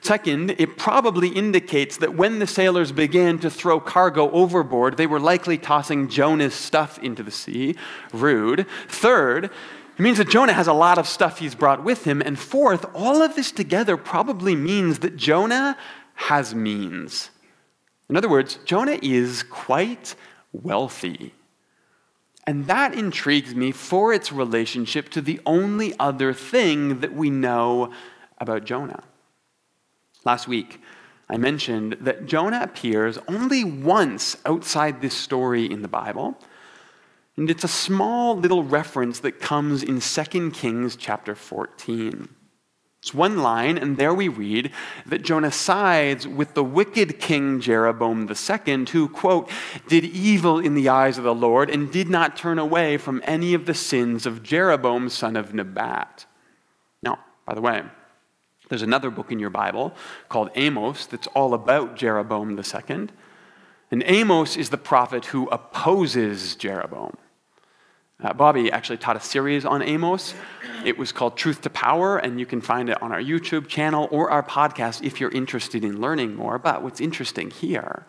Second, 0.00 0.52
it 0.58 0.76
probably 0.76 1.28
indicates 1.28 1.96
that 1.96 2.14
when 2.14 2.38
the 2.38 2.46
sailors 2.46 2.92
began 2.92 3.38
to 3.40 3.50
throw 3.50 3.80
cargo 3.80 4.30
overboard, 4.30 4.96
they 4.96 5.06
were 5.06 5.18
likely 5.18 5.58
tossing 5.58 6.08
Jonah's 6.08 6.54
stuff 6.54 6.98
into 7.00 7.22
the 7.22 7.30
sea. 7.30 7.74
Rude. 8.12 8.66
Third, 8.88 9.46
it 9.46 9.50
means 9.98 10.18
that 10.18 10.28
Jonah 10.28 10.52
has 10.52 10.68
a 10.68 10.72
lot 10.72 10.98
of 10.98 11.08
stuff 11.08 11.40
he's 11.40 11.56
brought 11.56 11.82
with 11.82 12.04
him. 12.04 12.22
And 12.22 12.38
fourth, 12.38 12.86
all 12.94 13.20
of 13.20 13.34
this 13.34 13.50
together 13.50 13.96
probably 13.96 14.54
means 14.54 15.00
that 15.00 15.16
Jonah 15.16 15.76
has 16.14 16.54
means. 16.54 17.30
In 18.08 18.16
other 18.16 18.28
words, 18.28 18.58
Jonah 18.64 18.98
is 19.02 19.42
quite 19.42 20.14
wealthy. 20.52 21.34
And 22.48 22.66
that 22.66 22.94
intrigues 22.94 23.54
me 23.54 23.72
for 23.72 24.10
its 24.10 24.32
relationship 24.32 25.10
to 25.10 25.20
the 25.20 25.38
only 25.44 25.92
other 26.00 26.32
thing 26.32 27.00
that 27.00 27.12
we 27.12 27.28
know 27.28 27.92
about 28.38 28.64
Jonah. 28.64 29.02
Last 30.24 30.48
week, 30.48 30.80
I 31.28 31.36
mentioned 31.36 31.98
that 32.00 32.24
Jonah 32.24 32.60
appears 32.62 33.18
only 33.28 33.64
once 33.64 34.38
outside 34.46 35.02
this 35.02 35.12
story 35.12 35.70
in 35.70 35.82
the 35.82 35.88
Bible. 35.88 36.38
And 37.36 37.50
it's 37.50 37.64
a 37.64 37.68
small 37.68 38.34
little 38.34 38.64
reference 38.64 39.20
that 39.20 39.40
comes 39.40 39.82
in 39.82 40.00
2 40.00 40.50
Kings 40.52 40.96
chapter 40.96 41.34
14. 41.34 42.30
It's 43.00 43.14
one 43.14 43.38
line, 43.38 43.78
and 43.78 43.96
there 43.96 44.12
we 44.12 44.28
read 44.28 44.72
that 45.06 45.22
Jonah 45.22 45.52
sides 45.52 46.26
with 46.26 46.54
the 46.54 46.64
wicked 46.64 47.20
king 47.20 47.60
Jeroboam 47.60 48.28
II, 48.28 48.86
who, 48.86 49.08
quote, 49.08 49.48
did 49.86 50.04
evil 50.04 50.58
in 50.58 50.74
the 50.74 50.88
eyes 50.88 51.16
of 51.16 51.24
the 51.24 51.34
Lord 51.34 51.70
and 51.70 51.92
did 51.92 52.08
not 52.08 52.36
turn 52.36 52.58
away 52.58 52.96
from 52.96 53.22
any 53.24 53.54
of 53.54 53.66
the 53.66 53.74
sins 53.74 54.26
of 54.26 54.42
Jeroboam, 54.42 55.08
son 55.08 55.36
of 55.36 55.54
Nebat. 55.54 56.26
Now, 57.00 57.20
by 57.46 57.54
the 57.54 57.60
way, 57.60 57.84
there's 58.68 58.82
another 58.82 59.10
book 59.10 59.30
in 59.30 59.38
your 59.38 59.50
Bible 59.50 59.94
called 60.28 60.50
Amos 60.56 61.06
that's 61.06 61.28
all 61.28 61.54
about 61.54 61.96
Jeroboam 61.96 62.58
II. 62.58 63.08
And 63.90 64.02
Amos 64.06 64.56
is 64.56 64.70
the 64.70 64.76
prophet 64.76 65.26
who 65.26 65.48
opposes 65.48 66.56
Jeroboam. 66.56 67.16
Uh, 68.20 68.32
Bobby 68.32 68.72
actually 68.72 68.96
taught 68.96 69.16
a 69.16 69.20
series 69.20 69.64
on 69.64 69.80
Amos. 69.80 70.34
It 70.84 70.98
was 70.98 71.12
called 71.12 71.36
Truth 71.36 71.62
to 71.62 71.70
Power, 71.70 72.18
and 72.18 72.40
you 72.40 72.46
can 72.46 72.60
find 72.60 72.90
it 72.90 73.00
on 73.00 73.12
our 73.12 73.20
YouTube 73.20 73.68
channel 73.68 74.08
or 74.10 74.28
our 74.28 74.42
podcast 74.42 75.04
if 75.04 75.20
you're 75.20 75.30
interested 75.30 75.84
in 75.84 76.00
learning 76.00 76.34
more. 76.34 76.58
But 76.58 76.82
what's 76.82 77.00
interesting 77.00 77.50
here 77.50 78.06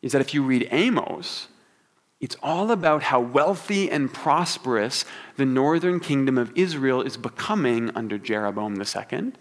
is 0.00 0.12
that 0.12 0.20
if 0.20 0.32
you 0.32 0.44
read 0.44 0.68
Amos, 0.70 1.48
it's 2.20 2.36
all 2.40 2.70
about 2.70 3.02
how 3.02 3.18
wealthy 3.18 3.90
and 3.90 4.14
prosperous 4.14 5.04
the 5.36 5.44
northern 5.44 5.98
kingdom 5.98 6.38
of 6.38 6.52
Israel 6.54 7.02
is 7.02 7.16
becoming 7.16 7.90
under 7.96 8.18
Jeroboam 8.18 8.80
II, 8.80 9.32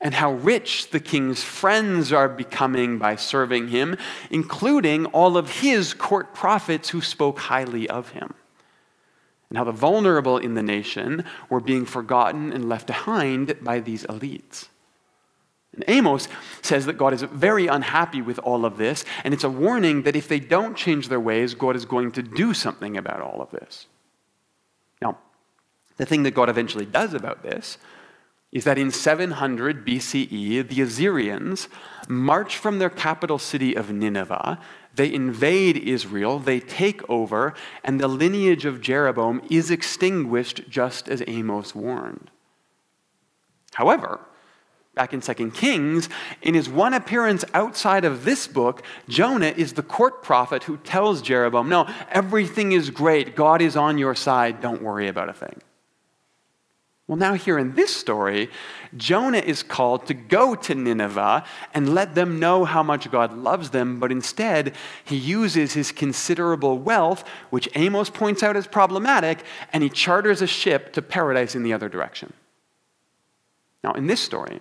and 0.00 0.14
how 0.14 0.32
rich 0.32 0.88
the 0.88 1.00
king's 1.00 1.42
friends 1.42 2.14
are 2.14 2.30
becoming 2.30 2.96
by 2.96 3.16
serving 3.16 3.68
him, 3.68 3.98
including 4.30 5.04
all 5.06 5.36
of 5.36 5.60
his 5.60 5.92
court 5.92 6.32
prophets 6.32 6.88
who 6.88 7.02
spoke 7.02 7.40
highly 7.40 7.86
of 7.86 8.08
him 8.12 8.32
and 9.50 9.58
how 9.58 9.64
the 9.64 9.72
vulnerable 9.72 10.38
in 10.38 10.54
the 10.54 10.62
nation 10.62 11.24
were 11.50 11.60
being 11.60 11.84
forgotten 11.84 12.52
and 12.52 12.68
left 12.68 12.86
behind 12.86 13.62
by 13.62 13.80
these 13.80 14.04
elites. 14.04 14.68
And 15.74 15.84
Amos 15.86 16.28
says 16.62 16.86
that 16.86 16.98
God 16.98 17.12
is 17.12 17.22
very 17.22 17.66
unhappy 17.66 18.22
with 18.22 18.38
all 18.40 18.64
of 18.64 18.76
this, 18.76 19.04
and 19.22 19.34
it's 19.34 19.44
a 19.44 19.50
warning 19.50 20.02
that 20.02 20.16
if 20.16 20.26
they 20.26 20.40
don't 20.40 20.76
change 20.76 21.08
their 21.08 21.20
ways, 21.20 21.54
God 21.54 21.76
is 21.76 21.84
going 21.84 22.12
to 22.12 22.22
do 22.22 22.54
something 22.54 22.96
about 22.96 23.20
all 23.20 23.40
of 23.42 23.50
this. 23.50 23.86
Now, 25.02 25.18
the 25.96 26.06
thing 26.06 26.22
that 26.24 26.34
God 26.34 26.48
eventually 26.48 26.86
does 26.86 27.14
about 27.14 27.42
this 27.42 27.78
is 28.52 28.64
that 28.64 28.78
in 28.78 28.90
700 28.90 29.86
BCE, 29.86 30.68
the 30.68 30.80
Assyrians 30.80 31.68
march 32.10 32.56
from 32.56 32.78
their 32.78 32.90
capital 32.90 33.38
city 33.38 33.74
of 33.74 33.90
Nineveh 33.90 34.58
they 34.94 35.12
invade 35.12 35.76
Israel, 35.76 36.38
they 36.38 36.60
take 36.60 37.08
over, 37.08 37.54
and 37.84 38.00
the 38.00 38.08
lineage 38.08 38.64
of 38.64 38.80
Jeroboam 38.80 39.40
is 39.48 39.70
extinguished 39.70 40.68
just 40.68 41.08
as 41.08 41.22
Amos 41.26 41.74
warned. 41.74 42.30
However, 43.74 44.20
back 44.94 45.12
in 45.12 45.20
2 45.20 45.52
Kings, 45.52 46.08
in 46.42 46.54
his 46.54 46.68
one 46.68 46.92
appearance 46.92 47.44
outside 47.54 48.04
of 48.04 48.24
this 48.24 48.48
book, 48.48 48.82
Jonah 49.08 49.54
is 49.56 49.74
the 49.74 49.82
court 49.82 50.22
prophet 50.22 50.64
who 50.64 50.76
tells 50.78 51.22
Jeroboam, 51.22 51.68
No, 51.68 51.88
everything 52.10 52.72
is 52.72 52.90
great. 52.90 53.36
God 53.36 53.62
is 53.62 53.76
on 53.76 53.96
your 53.96 54.16
side. 54.16 54.60
Don't 54.60 54.82
worry 54.82 55.06
about 55.06 55.28
a 55.28 55.34
thing. 55.34 55.62
Well, 57.10 57.16
now, 57.16 57.34
here 57.34 57.58
in 57.58 57.74
this 57.74 57.92
story, 57.92 58.50
Jonah 58.96 59.38
is 59.38 59.64
called 59.64 60.06
to 60.06 60.14
go 60.14 60.54
to 60.54 60.76
Nineveh 60.76 61.42
and 61.74 61.92
let 61.92 62.14
them 62.14 62.38
know 62.38 62.64
how 62.64 62.84
much 62.84 63.10
God 63.10 63.36
loves 63.36 63.70
them, 63.70 63.98
but 63.98 64.12
instead, 64.12 64.76
he 65.04 65.16
uses 65.16 65.72
his 65.72 65.90
considerable 65.90 66.78
wealth, 66.78 67.24
which 67.50 67.68
Amos 67.74 68.10
points 68.10 68.44
out 68.44 68.56
as 68.56 68.68
problematic, 68.68 69.42
and 69.72 69.82
he 69.82 69.88
charters 69.88 70.40
a 70.40 70.46
ship 70.46 70.92
to 70.92 71.02
paradise 71.02 71.56
in 71.56 71.64
the 71.64 71.72
other 71.72 71.88
direction. 71.88 72.32
Now, 73.82 73.94
in 73.94 74.06
this 74.06 74.20
story, 74.20 74.60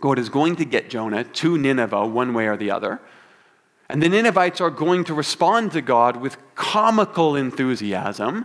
God 0.00 0.18
is 0.18 0.30
going 0.30 0.56
to 0.56 0.64
get 0.64 0.90
Jonah 0.90 1.22
to 1.22 1.56
Nineveh 1.56 2.08
one 2.08 2.34
way 2.34 2.48
or 2.48 2.56
the 2.56 2.72
other. 2.72 3.00
And 3.88 4.02
the 4.02 4.08
Ninevites 4.08 4.60
are 4.60 4.70
going 4.70 5.04
to 5.04 5.14
respond 5.14 5.70
to 5.70 5.80
God 5.80 6.16
with 6.16 6.36
comical 6.56 7.36
enthusiasm 7.36 8.44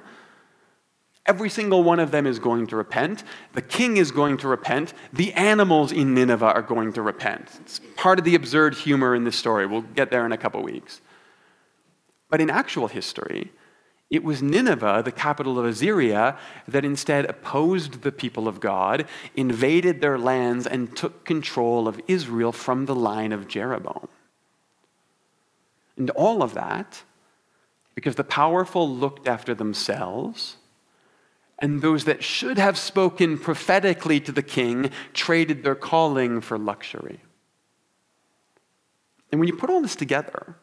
Every 1.30 1.52
single 1.52 1.84
one 1.84 2.00
of 2.00 2.10
them 2.10 2.26
is 2.26 2.40
going 2.40 2.66
to 2.68 2.76
repent. 2.76 3.24
The 3.54 3.62
king 3.62 3.98
is 3.98 4.10
going 4.10 4.38
to 4.38 4.48
repent. 4.48 4.96
The 5.14 5.32
animals 5.34 5.92
in 5.92 6.16
Nineveh 6.16 6.44
are 6.44 6.64
going 6.64 6.92
to 6.94 7.04
repent. 7.04 7.52
It's 7.62 7.80
part 7.96 8.18
of 8.18 8.26
the 8.26 8.34
absurd 8.34 8.74
humor 8.74 9.14
in 9.14 9.26
this 9.26 9.36
story. 9.36 9.68
We'll 9.68 9.84
get 9.84 10.10
there 10.10 10.26
in 10.26 10.32
a 10.32 10.38
couple 10.38 10.64
weeks. 10.64 11.02
But 12.32 12.42
in 12.42 12.50
actual 12.50 12.88
history, 12.88 13.52
it 14.10 14.24
was 14.24 14.42
Nineveh, 14.42 15.04
the 15.06 15.12
capital 15.12 15.60
of 15.60 15.66
Assyria, 15.66 16.36
that 16.68 16.84
instead 16.84 17.26
opposed 17.26 18.02
the 18.02 18.12
people 18.12 18.48
of 18.48 18.60
God, 18.60 19.06
invaded 19.36 20.02
their 20.02 20.18
lands, 20.18 20.66
and 20.66 20.98
took 20.98 21.26
control 21.26 21.88
of 21.88 22.02
Israel 22.08 22.52
from 22.52 22.88
the 22.88 22.96
line 22.96 23.32
of 23.32 23.48
Jeroboam. 23.48 24.08
And 25.96 26.10
all 26.10 26.42
of 26.42 26.56
that 26.56 27.04
because 27.94 28.16
the 28.16 28.24
powerful 28.24 28.90
looked 28.90 29.28
after 29.28 29.54
themselves 29.54 30.56
and 31.60 31.82
those 31.82 32.06
that 32.06 32.24
should 32.24 32.58
have 32.58 32.78
spoken 32.78 33.38
prophetically 33.38 34.20
to 34.22 34.32
the 34.32 34.42
king 34.42 34.90
traded 35.14 35.64
their 35.64 35.76
calling 35.76 36.42
for 36.42 36.58
luxury. 36.58 37.20
And 39.32 39.40
when 39.40 39.48
you 39.48 39.56
put 39.56 39.70
all 39.70 39.82
this 39.82 39.96
together, 39.96 40.56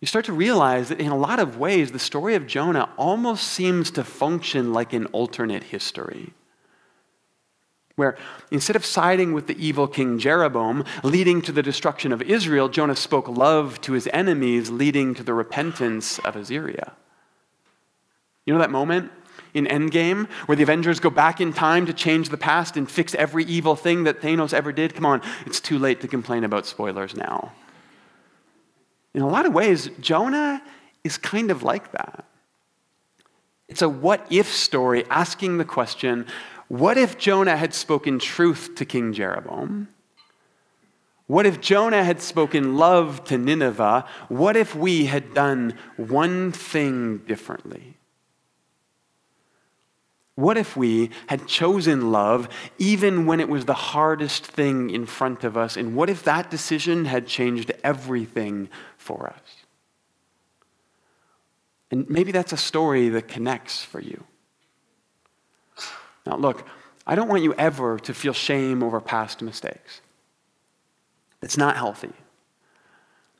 you 0.00 0.06
start 0.06 0.24
to 0.26 0.32
realize 0.32 0.88
that 0.88 1.00
in 1.00 1.08
a 1.08 1.16
lot 1.16 1.38
of 1.38 1.58
ways, 1.58 1.92
the 1.92 1.98
story 1.98 2.34
of 2.34 2.46
Jonah 2.46 2.90
almost 2.96 3.46
seems 3.46 3.90
to 3.92 4.04
function 4.04 4.72
like 4.72 4.92
an 4.92 5.06
alternate 5.06 5.64
history. 5.64 6.32
Where 7.94 8.18
instead 8.50 8.76
of 8.76 8.84
siding 8.84 9.32
with 9.32 9.46
the 9.46 9.56
evil 9.64 9.88
king 9.88 10.18
Jeroboam, 10.18 10.84
leading 11.02 11.40
to 11.42 11.52
the 11.52 11.62
destruction 11.62 12.12
of 12.12 12.20
Israel, 12.20 12.68
Jonah 12.68 12.96
spoke 12.96 13.26
love 13.26 13.80
to 13.82 13.92
his 13.92 14.06
enemies, 14.12 14.68
leading 14.70 15.14
to 15.14 15.22
the 15.22 15.32
repentance 15.32 16.18
of 16.20 16.36
Assyria. 16.36 16.92
You 18.44 18.52
know 18.52 18.60
that 18.60 18.70
moment 18.70 19.10
in 19.56 19.66
Endgame, 19.66 20.28
where 20.46 20.54
the 20.54 20.62
Avengers 20.62 21.00
go 21.00 21.08
back 21.08 21.40
in 21.40 21.52
time 21.52 21.86
to 21.86 21.92
change 21.92 22.28
the 22.28 22.36
past 22.36 22.76
and 22.76 22.90
fix 22.90 23.14
every 23.14 23.44
evil 23.44 23.74
thing 23.74 24.04
that 24.04 24.20
Thanos 24.20 24.52
ever 24.52 24.70
did. 24.70 24.94
Come 24.94 25.06
on, 25.06 25.22
it's 25.46 25.60
too 25.60 25.78
late 25.78 26.02
to 26.02 26.08
complain 26.08 26.44
about 26.44 26.66
spoilers 26.66 27.16
now. 27.16 27.52
In 29.14 29.22
a 29.22 29.28
lot 29.28 29.46
of 29.46 29.54
ways, 29.54 29.88
Jonah 29.98 30.62
is 31.02 31.16
kind 31.16 31.50
of 31.50 31.62
like 31.62 31.92
that. 31.92 32.26
It's 33.66 33.80
a 33.80 33.88
what 33.88 34.26
if 34.30 34.46
story 34.52 35.04
asking 35.08 35.58
the 35.58 35.64
question 35.64 36.26
what 36.68 36.98
if 36.98 37.16
Jonah 37.16 37.56
had 37.56 37.72
spoken 37.72 38.18
truth 38.18 38.74
to 38.74 38.84
King 38.84 39.12
Jeroboam? 39.12 39.88
What 41.28 41.46
if 41.46 41.60
Jonah 41.60 42.04
had 42.04 42.20
spoken 42.20 42.76
love 42.76 43.22
to 43.24 43.38
Nineveh? 43.38 44.04
What 44.28 44.56
if 44.56 44.74
we 44.74 45.06
had 45.06 45.32
done 45.32 45.74
one 45.96 46.50
thing 46.50 47.18
differently? 47.18 47.95
What 50.36 50.58
if 50.58 50.76
we 50.76 51.10
had 51.28 51.48
chosen 51.48 52.12
love 52.12 52.48
even 52.78 53.24
when 53.24 53.40
it 53.40 53.48
was 53.48 53.64
the 53.64 53.74
hardest 53.74 54.46
thing 54.46 54.90
in 54.90 55.06
front 55.06 55.44
of 55.44 55.56
us? 55.56 55.76
And 55.76 55.96
what 55.96 56.10
if 56.10 56.22
that 56.24 56.50
decision 56.50 57.06
had 57.06 57.26
changed 57.26 57.72
everything 57.82 58.68
for 58.98 59.28
us? 59.28 59.64
And 61.90 62.08
maybe 62.10 62.32
that's 62.32 62.52
a 62.52 62.58
story 62.58 63.08
that 63.10 63.28
connects 63.28 63.82
for 63.82 64.00
you. 64.00 64.24
Now, 66.26 66.36
look, 66.36 66.66
I 67.06 67.14
don't 67.14 67.28
want 67.28 67.42
you 67.42 67.54
ever 67.54 67.98
to 68.00 68.12
feel 68.12 68.32
shame 68.34 68.82
over 68.82 69.00
past 69.00 69.40
mistakes. 69.40 70.02
It's 71.40 71.56
not 71.56 71.76
healthy. 71.76 72.12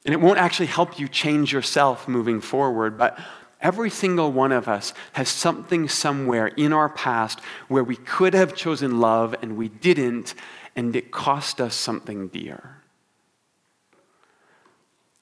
And 0.06 0.14
it 0.14 0.20
won't 0.20 0.38
actually 0.38 0.66
help 0.66 0.98
you 0.98 1.08
change 1.08 1.52
yourself 1.52 2.08
moving 2.08 2.40
forward, 2.40 2.96
but 2.96 3.18
every 3.60 3.90
single 3.90 4.32
one 4.32 4.52
of 4.52 4.68
us 4.68 4.92
has 5.12 5.28
something 5.28 5.88
somewhere 5.88 6.48
in 6.48 6.72
our 6.72 6.88
past 6.88 7.40
where 7.68 7.84
we 7.84 7.96
could 7.96 8.34
have 8.34 8.54
chosen 8.54 9.00
love 9.00 9.34
and 9.42 9.56
we 9.56 9.68
didn't, 9.68 10.34
and 10.74 10.94
it 10.94 11.10
cost 11.10 11.60
us 11.60 11.74
something 11.74 12.28
dear. 12.28 12.82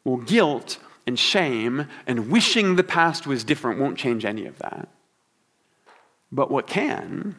Well, 0.05 0.19
guilt 0.19 0.79
and 1.07 1.19
shame 1.19 1.89
and 2.07 2.31
wishing 2.31 2.77
the 2.77 2.85
past 2.85 3.27
was 3.27 3.45
different 3.45 3.81
won't 3.81 3.99
change 3.99 4.25
any 4.25 4.47
of 4.47 4.59
that. 4.59 4.89
But 6.31 6.51
what 6.51 6.67
can 6.67 7.37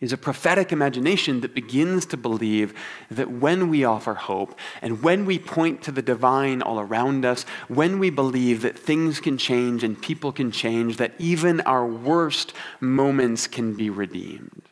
is 0.00 0.12
a 0.12 0.18
prophetic 0.18 0.72
imagination 0.72 1.42
that 1.42 1.54
begins 1.54 2.06
to 2.06 2.16
believe 2.16 2.72
that 3.10 3.30
when 3.30 3.68
we 3.68 3.84
offer 3.84 4.14
hope 4.14 4.58
and 4.80 5.02
when 5.02 5.26
we 5.26 5.38
point 5.38 5.82
to 5.82 5.92
the 5.92 6.00
divine 6.00 6.62
all 6.62 6.80
around 6.80 7.24
us, 7.24 7.44
when 7.68 7.98
we 7.98 8.08
believe 8.08 8.62
that 8.62 8.78
things 8.78 9.20
can 9.20 9.36
change 9.36 9.84
and 9.84 10.00
people 10.00 10.32
can 10.32 10.50
change, 10.50 10.96
that 10.96 11.12
even 11.18 11.60
our 11.62 11.86
worst 11.86 12.54
moments 12.80 13.46
can 13.46 13.74
be 13.74 13.90
redeemed. 13.90 14.62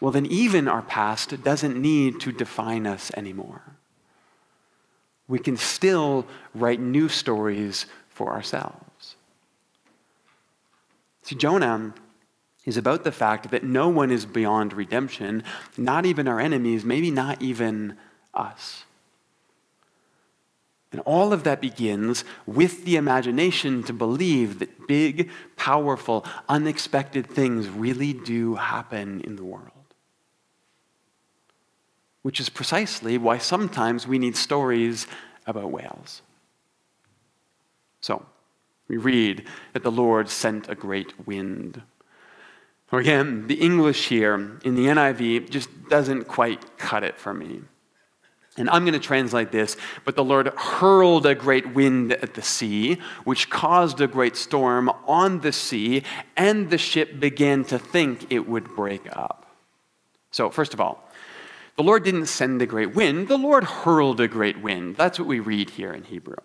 Well, 0.00 0.12
then, 0.12 0.26
even 0.26 0.68
our 0.68 0.82
past 0.82 1.42
doesn't 1.42 1.76
need 1.76 2.20
to 2.20 2.30
define 2.30 2.86
us 2.86 3.10
anymore. 3.16 3.62
We 5.26 5.40
can 5.40 5.56
still 5.56 6.24
write 6.54 6.80
new 6.80 7.08
stories 7.08 7.86
for 8.08 8.32
ourselves. 8.32 9.16
See, 11.22 11.34
Jonah 11.34 11.92
is 12.68 12.76
about 12.76 13.02
the 13.02 13.10
fact 13.10 13.50
that 13.50 13.64
no 13.64 13.88
one 13.88 14.10
is 14.10 14.26
beyond 14.26 14.74
redemption, 14.74 15.42
not 15.78 16.04
even 16.04 16.28
our 16.28 16.38
enemies, 16.38 16.84
maybe 16.84 17.10
not 17.10 17.40
even 17.40 17.96
us. 18.34 18.84
And 20.92 21.00
all 21.06 21.32
of 21.32 21.44
that 21.44 21.62
begins 21.62 22.24
with 22.44 22.84
the 22.84 22.96
imagination 22.96 23.82
to 23.84 23.94
believe 23.94 24.58
that 24.58 24.86
big, 24.86 25.30
powerful, 25.56 26.26
unexpected 26.46 27.26
things 27.26 27.68
really 27.68 28.12
do 28.12 28.56
happen 28.56 29.22
in 29.22 29.36
the 29.36 29.44
world. 29.44 29.72
Which 32.20 32.38
is 32.38 32.50
precisely 32.50 33.16
why 33.16 33.38
sometimes 33.38 34.06
we 34.06 34.18
need 34.18 34.36
stories 34.36 35.06
about 35.46 35.70
whales. 35.70 36.20
So, 38.02 38.26
we 38.88 38.98
read 38.98 39.46
that 39.72 39.82
the 39.82 39.90
Lord 39.90 40.28
sent 40.28 40.68
a 40.68 40.74
great 40.74 41.26
wind 41.26 41.80
Again, 42.90 43.46
the 43.48 43.56
English 43.56 44.08
here 44.08 44.58
in 44.64 44.74
the 44.74 44.86
NIV 44.86 45.50
just 45.50 45.68
doesn't 45.88 46.24
quite 46.24 46.78
cut 46.78 47.04
it 47.04 47.18
for 47.18 47.34
me. 47.34 47.60
And 48.56 48.68
I'm 48.70 48.82
going 48.82 48.94
to 48.94 48.98
translate 48.98 49.52
this, 49.52 49.76
but 50.04 50.16
the 50.16 50.24
Lord 50.24 50.48
hurled 50.56 51.26
a 51.26 51.34
great 51.34 51.74
wind 51.74 52.12
at 52.12 52.34
the 52.34 52.42
sea, 52.42 52.98
which 53.24 53.50
caused 53.50 54.00
a 54.00 54.08
great 54.08 54.36
storm 54.36 54.90
on 55.06 55.40
the 55.40 55.52
sea, 55.52 56.02
and 56.36 56.68
the 56.68 56.78
ship 56.78 57.20
began 57.20 57.62
to 57.66 57.78
think 57.78 58.32
it 58.32 58.48
would 58.48 58.74
break 58.74 59.06
up. 59.16 59.46
So, 60.32 60.50
first 60.50 60.74
of 60.74 60.80
all, 60.80 61.08
the 61.76 61.84
Lord 61.84 62.02
didn't 62.02 62.26
send 62.26 62.60
a 62.60 62.66
great 62.66 62.94
wind, 62.94 63.28
the 63.28 63.38
Lord 63.38 63.62
hurled 63.62 64.20
a 64.20 64.26
great 64.26 64.60
wind. 64.60 64.96
That's 64.96 65.18
what 65.18 65.28
we 65.28 65.38
read 65.38 65.70
here 65.70 65.92
in 65.92 66.02
Hebrew. 66.02 66.36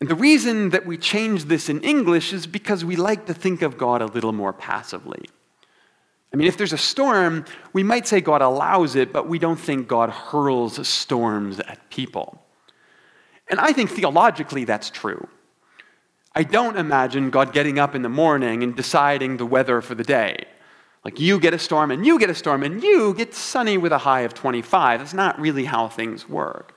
And 0.00 0.08
the 0.08 0.14
reason 0.14 0.70
that 0.70 0.86
we 0.86 0.96
change 0.96 1.44
this 1.44 1.68
in 1.68 1.82
English 1.82 2.32
is 2.32 2.46
because 2.46 2.84
we 2.84 2.96
like 2.96 3.26
to 3.26 3.34
think 3.34 3.60
of 3.60 3.76
God 3.76 4.00
a 4.00 4.06
little 4.06 4.32
more 4.32 4.52
passively. 4.52 5.28
I 6.32 6.36
mean, 6.36 6.46
if 6.46 6.56
there's 6.56 6.72
a 6.72 6.78
storm, 6.78 7.44
we 7.72 7.82
might 7.82 8.06
say 8.06 8.20
God 8.20 8.40
allows 8.40 8.94
it, 8.96 9.12
but 9.12 9.28
we 9.28 9.38
don't 9.38 9.58
think 9.58 9.88
God 9.88 10.10
hurls 10.10 10.86
storms 10.86 11.58
at 11.60 11.90
people. 11.90 12.40
And 13.48 13.58
I 13.58 13.72
think 13.72 13.90
theologically 13.90 14.64
that's 14.64 14.90
true. 14.90 15.28
I 16.34 16.44
don't 16.44 16.78
imagine 16.78 17.30
God 17.30 17.52
getting 17.52 17.80
up 17.80 17.96
in 17.96 18.02
the 18.02 18.08
morning 18.08 18.62
and 18.62 18.76
deciding 18.76 19.36
the 19.36 19.46
weather 19.46 19.82
for 19.82 19.96
the 19.96 20.04
day. 20.04 20.44
Like 21.04 21.18
you 21.18 21.40
get 21.40 21.52
a 21.52 21.58
storm 21.58 21.90
and 21.90 22.06
you 22.06 22.18
get 22.18 22.30
a 22.30 22.34
storm 22.34 22.62
and 22.62 22.82
you 22.82 23.14
get 23.14 23.34
sunny 23.34 23.76
with 23.76 23.90
a 23.90 23.98
high 23.98 24.20
of 24.20 24.32
25. 24.32 25.00
That's 25.00 25.14
not 25.14 25.40
really 25.40 25.64
how 25.64 25.88
things 25.88 26.28
work. 26.28 26.76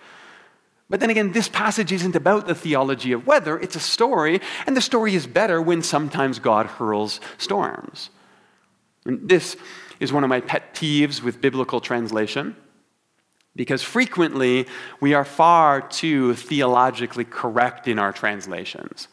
But 0.89 0.99
then 0.99 1.09
again, 1.09 1.31
this 1.31 1.49
passage 1.49 1.91
isn't 1.91 2.15
about 2.15 2.45
the 2.45 2.55
theology 2.55 3.13
of 3.13 3.25
weather, 3.25 3.57
it's 3.57 3.75
a 3.75 3.79
story, 3.79 4.41
and 4.67 4.77
the 4.77 4.81
story 4.81 5.15
is 5.15 5.25
better 5.25 5.61
when 5.61 5.81
sometimes 5.81 6.39
God 6.39 6.65
hurls 6.65 7.19
storms. 7.37 8.09
And 9.05 9.27
this 9.27 9.55
is 9.99 10.13
one 10.13 10.23
of 10.23 10.29
my 10.29 10.41
pet 10.41 10.75
peeves 10.75 11.23
with 11.23 11.41
biblical 11.41 11.79
translation, 11.79 12.55
because 13.55 13.81
frequently 13.81 14.67
we 14.99 15.13
are 15.13 15.25
far 15.25 15.81
too 15.81 16.35
theologically 16.35 17.25
correct 17.25 17.87
in 17.87 17.97
our 17.99 18.11
translations. 18.11 19.07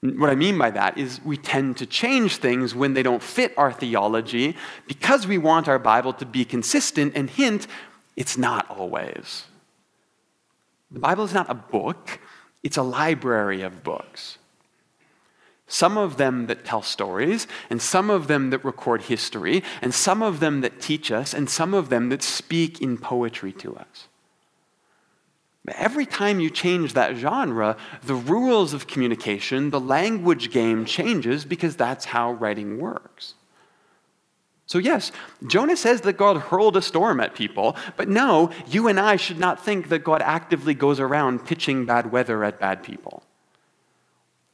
What 0.00 0.28
I 0.28 0.34
mean 0.34 0.58
by 0.58 0.70
that 0.70 0.98
is 0.98 1.20
we 1.24 1.38
tend 1.38 1.78
to 1.78 1.86
change 1.86 2.36
things 2.36 2.74
when 2.74 2.92
they 2.92 3.02
don't 3.02 3.22
fit 3.22 3.54
our 3.56 3.72
theology 3.72 4.54
because 4.86 5.26
we 5.26 5.38
want 5.38 5.66
our 5.66 5.78
Bible 5.78 6.12
to 6.14 6.26
be 6.26 6.44
consistent, 6.44 7.14
and 7.16 7.30
hint, 7.30 7.66
it's 8.16 8.36
not 8.36 8.68
always. 8.70 9.44
The 10.94 11.00
Bible 11.00 11.24
is 11.24 11.34
not 11.34 11.50
a 11.50 11.54
book, 11.54 12.20
it's 12.62 12.76
a 12.76 12.82
library 12.82 13.62
of 13.62 13.82
books. 13.82 14.38
Some 15.66 15.98
of 15.98 16.18
them 16.18 16.46
that 16.46 16.64
tell 16.64 16.82
stories, 16.82 17.48
and 17.68 17.82
some 17.82 18.10
of 18.10 18.28
them 18.28 18.50
that 18.50 18.64
record 18.64 19.02
history, 19.02 19.64
and 19.82 19.92
some 19.92 20.22
of 20.22 20.38
them 20.38 20.60
that 20.60 20.80
teach 20.80 21.10
us, 21.10 21.34
and 21.34 21.50
some 21.50 21.74
of 21.74 21.88
them 21.88 22.10
that 22.10 22.22
speak 22.22 22.80
in 22.80 22.96
poetry 22.96 23.52
to 23.54 23.76
us. 23.76 24.06
Every 25.66 26.06
time 26.06 26.38
you 26.38 26.48
change 26.48 26.92
that 26.92 27.16
genre, 27.16 27.76
the 28.04 28.14
rules 28.14 28.72
of 28.72 28.86
communication, 28.86 29.70
the 29.70 29.80
language 29.80 30.52
game 30.52 30.84
changes 30.84 31.44
because 31.44 31.74
that's 31.74 32.04
how 32.04 32.32
writing 32.32 32.78
works. 32.78 33.34
So, 34.66 34.78
yes, 34.78 35.12
Jonah 35.46 35.76
says 35.76 36.00
that 36.02 36.16
God 36.16 36.38
hurled 36.38 36.76
a 36.76 36.82
storm 36.82 37.20
at 37.20 37.34
people, 37.34 37.76
but 37.96 38.08
no, 38.08 38.50
you 38.66 38.88
and 38.88 38.98
I 38.98 39.16
should 39.16 39.38
not 39.38 39.62
think 39.62 39.90
that 39.90 40.04
God 40.04 40.22
actively 40.22 40.72
goes 40.72 41.00
around 41.00 41.44
pitching 41.44 41.84
bad 41.84 42.10
weather 42.10 42.42
at 42.44 42.58
bad 42.58 42.82
people. 42.82 43.22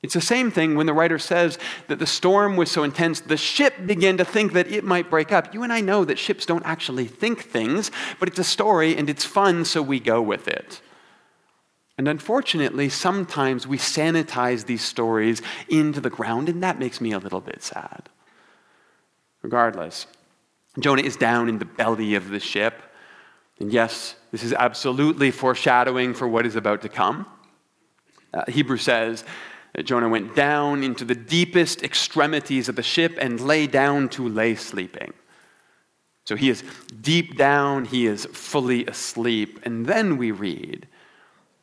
It's 0.02 0.14
the 0.14 0.20
same 0.20 0.50
thing 0.50 0.76
when 0.76 0.86
the 0.86 0.94
writer 0.94 1.18
says 1.18 1.58
that 1.88 1.98
the 1.98 2.06
storm 2.06 2.56
was 2.56 2.70
so 2.70 2.82
intense, 2.82 3.20
the 3.20 3.36
ship 3.36 3.86
began 3.86 4.16
to 4.16 4.24
think 4.24 4.54
that 4.54 4.66
it 4.66 4.82
might 4.82 5.10
break 5.10 5.30
up. 5.30 5.52
You 5.52 5.62
and 5.62 5.72
I 5.72 5.82
know 5.82 6.04
that 6.06 6.18
ships 6.18 6.46
don't 6.46 6.64
actually 6.64 7.06
think 7.06 7.42
things, 7.42 7.90
but 8.18 8.28
it's 8.28 8.38
a 8.38 8.44
story 8.44 8.96
and 8.96 9.10
it's 9.10 9.24
fun, 9.26 9.64
so 9.66 9.82
we 9.82 10.00
go 10.00 10.22
with 10.22 10.48
it. 10.48 10.80
And 11.98 12.08
unfortunately, 12.08 12.88
sometimes 12.88 13.66
we 13.66 13.76
sanitize 13.76 14.64
these 14.64 14.82
stories 14.82 15.42
into 15.68 16.00
the 16.00 16.08
ground, 16.08 16.48
and 16.48 16.62
that 16.62 16.78
makes 16.78 16.98
me 16.98 17.12
a 17.12 17.18
little 17.18 17.42
bit 17.42 17.62
sad. 17.62 18.08
Regardless, 19.42 20.06
Jonah 20.78 21.02
is 21.02 21.16
down 21.16 21.48
in 21.48 21.58
the 21.58 21.64
belly 21.64 22.14
of 22.14 22.28
the 22.28 22.40
ship. 22.40 22.74
And 23.58 23.72
yes, 23.72 24.16
this 24.30 24.42
is 24.42 24.52
absolutely 24.52 25.30
foreshadowing 25.30 26.14
for 26.14 26.28
what 26.28 26.46
is 26.46 26.56
about 26.56 26.82
to 26.82 26.88
come. 26.88 27.26
Uh, 28.32 28.44
Hebrew 28.48 28.76
says 28.76 29.24
that 29.74 29.84
Jonah 29.84 30.08
went 30.08 30.34
down 30.34 30.82
into 30.82 31.04
the 31.04 31.14
deepest 31.14 31.82
extremities 31.82 32.68
of 32.68 32.76
the 32.76 32.82
ship 32.82 33.16
and 33.20 33.40
lay 33.40 33.66
down 33.66 34.08
to 34.10 34.28
lay 34.28 34.54
sleeping. 34.54 35.12
So 36.24 36.36
he 36.36 36.48
is 36.48 36.62
deep 37.00 37.36
down, 37.36 37.86
he 37.86 38.06
is 38.06 38.26
fully 38.26 38.86
asleep. 38.86 39.60
And 39.64 39.86
then 39.86 40.16
we 40.16 40.30
read 40.30 40.86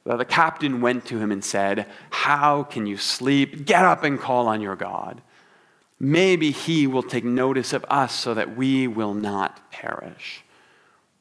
that 0.05 0.17
the 0.17 0.25
captain 0.25 0.81
went 0.81 1.05
to 1.05 1.19
him 1.19 1.31
and 1.31 1.43
said, 1.43 1.87
How 2.09 2.63
can 2.63 2.85
you 2.85 2.97
sleep? 2.97 3.65
Get 3.65 3.85
up 3.85 4.03
and 4.03 4.19
call 4.19 4.47
on 4.47 4.61
your 4.61 4.75
God. 4.75 5.21
Maybe 5.99 6.51
he 6.51 6.87
will 6.87 7.03
take 7.03 7.23
notice 7.23 7.73
of 7.73 7.85
us 7.89 8.13
so 8.13 8.33
that 8.33 8.55
we 8.55 8.87
will 8.87 9.13
not 9.13 9.71
perish. 9.71 10.43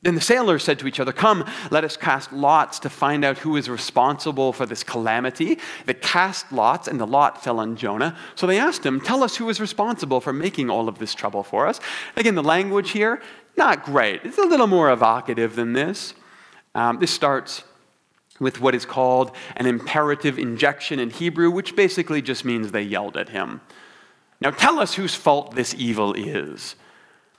Then 0.02 0.14
the 0.14 0.20
sailors 0.20 0.62
said 0.62 0.78
to 0.80 0.86
each 0.86 1.00
other, 1.00 1.12
Come, 1.12 1.44
let 1.70 1.82
us 1.82 1.96
cast 1.96 2.32
lots 2.32 2.78
to 2.80 2.90
find 2.90 3.24
out 3.24 3.38
who 3.38 3.56
is 3.56 3.68
responsible 3.68 4.52
for 4.52 4.66
this 4.66 4.84
calamity. 4.84 5.58
They 5.86 5.94
cast 5.94 6.52
lots, 6.52 6.86
and 6.86 7.00
the 7.00 7.06
lot 7.06 7.42
fell 7.42 7.58
on 7.58 7.76
Jonah. 7.76 8.16
So 8.34 8.46
they 8.46 8.58
asked 8.58 8.84
him, 8.84 9.00
Tell 9.00 9.24
us 9.24 9.36
who 9.36 9.48
is 9.48 9.60
responsible 9.60 10.20
for 10.20 10.32
making 10.32 10.70
all 10.70 10.88
of 10.88 10.98
this 10.98 11.14
trouble 11.14 11.42
for 11.42 11.66
us. 11.66 11.80
Again, 12.14 12.34
the 12.34 12.42
language 12.42 12.90
here 12.90 13.20
not 13.56 13.84
great. 13.84 14.20
It's 14.22 14.38
a 14.38 14.42
little 14.42 14.66
more 14.66 14.92
evocative 14.92 15.56
than 15.56 15.72
this. 15.72 16.14
Um, 16.74 16.98
this 16.98 17.10
starts 17.10 17.64
with 18.38 18.60
what 18.60 18.74
is 18.74 18.84
called 18.84 19.34
an 19.56 19.66
imperative 19.66 20.38
injection 20.38 20.98
in 20.98 21.08
Hebrew, 21.08 21.50
which 21.50 21.74
basically 21.74 22.20
just 22.20 22.44
means 22.44 22.70
they 22.70 22.82
yelled 22.82 23.16
at 23.16 23.30
him. 23.30 23.62
Now 24.40 24.50
tell 24.50 24.78
us 24.78 24.94
whose 24.94 25.14
fault 25.14 25.54
this 25.54 25.74
evil 25.74 26.12
is. 26.14 26.76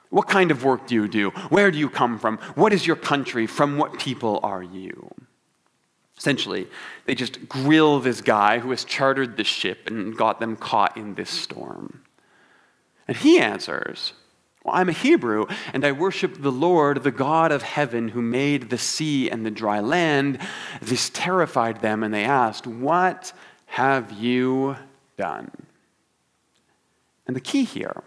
What 0.09 0.27
kind 0.27 0.51
of 0.51 0.63
work 0.63 0.87
do 0.87 0.95
you 0.95 1.07
do? 1.07 1.29
Where 1.49 1.69
do 1.69 1.77
you 1.77 1.89
come 1.89 2.17
from? 2.17 2.37
What 2.55 2.73
is 2.73 2.87
your 2.87 2.95
country? 2.95 3.45
From 3.45 3.77
what 3.77 3.99
people 3.99 4.39
are 4.41 4.63
you? 4.63 5.13
Essentially, 6.17 6.67
they 7.05 7.13
just 7.13 7.47
grill 7.47 7.99
this 7.99 8.21
guy 8.21 8.59
who 8.59 8.71
has 8.71 8.83
chartered 8.83 9.37
the 9.37 9.43
ship 9.43 9.87
and 9.87 10.17
got 10.17 10.39
them 10.39 10.55
caught 10.55 10.97
in 10.97 11.13
this 11.13 11.29
storm. 11.29 12.03
And 13.07 13.15
he 13.15 13.39
answers, 13.39 14.13
well, 14.67 14.75
I'm 14.75 14.89
a 14.89 14.93
Hebrew, 14.93 15.45
and 15.73 15.85
I 15.85 15.93
worship 15.93 16.41
the 16.41 16.51
Lord, 16.51 17.03
the 17.03 17.11
God 17.11 17.53
of 17.53 17.61
heaven, 17.61 18.09
who 18.09 18.21
made 18.21 18.69
the 18.69 18.77
sea 18.77 19.29
and 19.29 19.45
the 19.45 19.51
dry 19.51 19.79
land. 19.79 20.39
This 20.81 21.09
terrified 21.09 21.79
them, 21.79 22.03
and 22.03 22.13
they 22.13 22.25
asked, 22.25 22.67
What 22.67 23.31
have 23.67 24.11
you 24.11 24.75
done? 25.15 25.66
And 27.27 27.35
the 27.35 27.41
key 27.41 27.63
here 27.63 28.03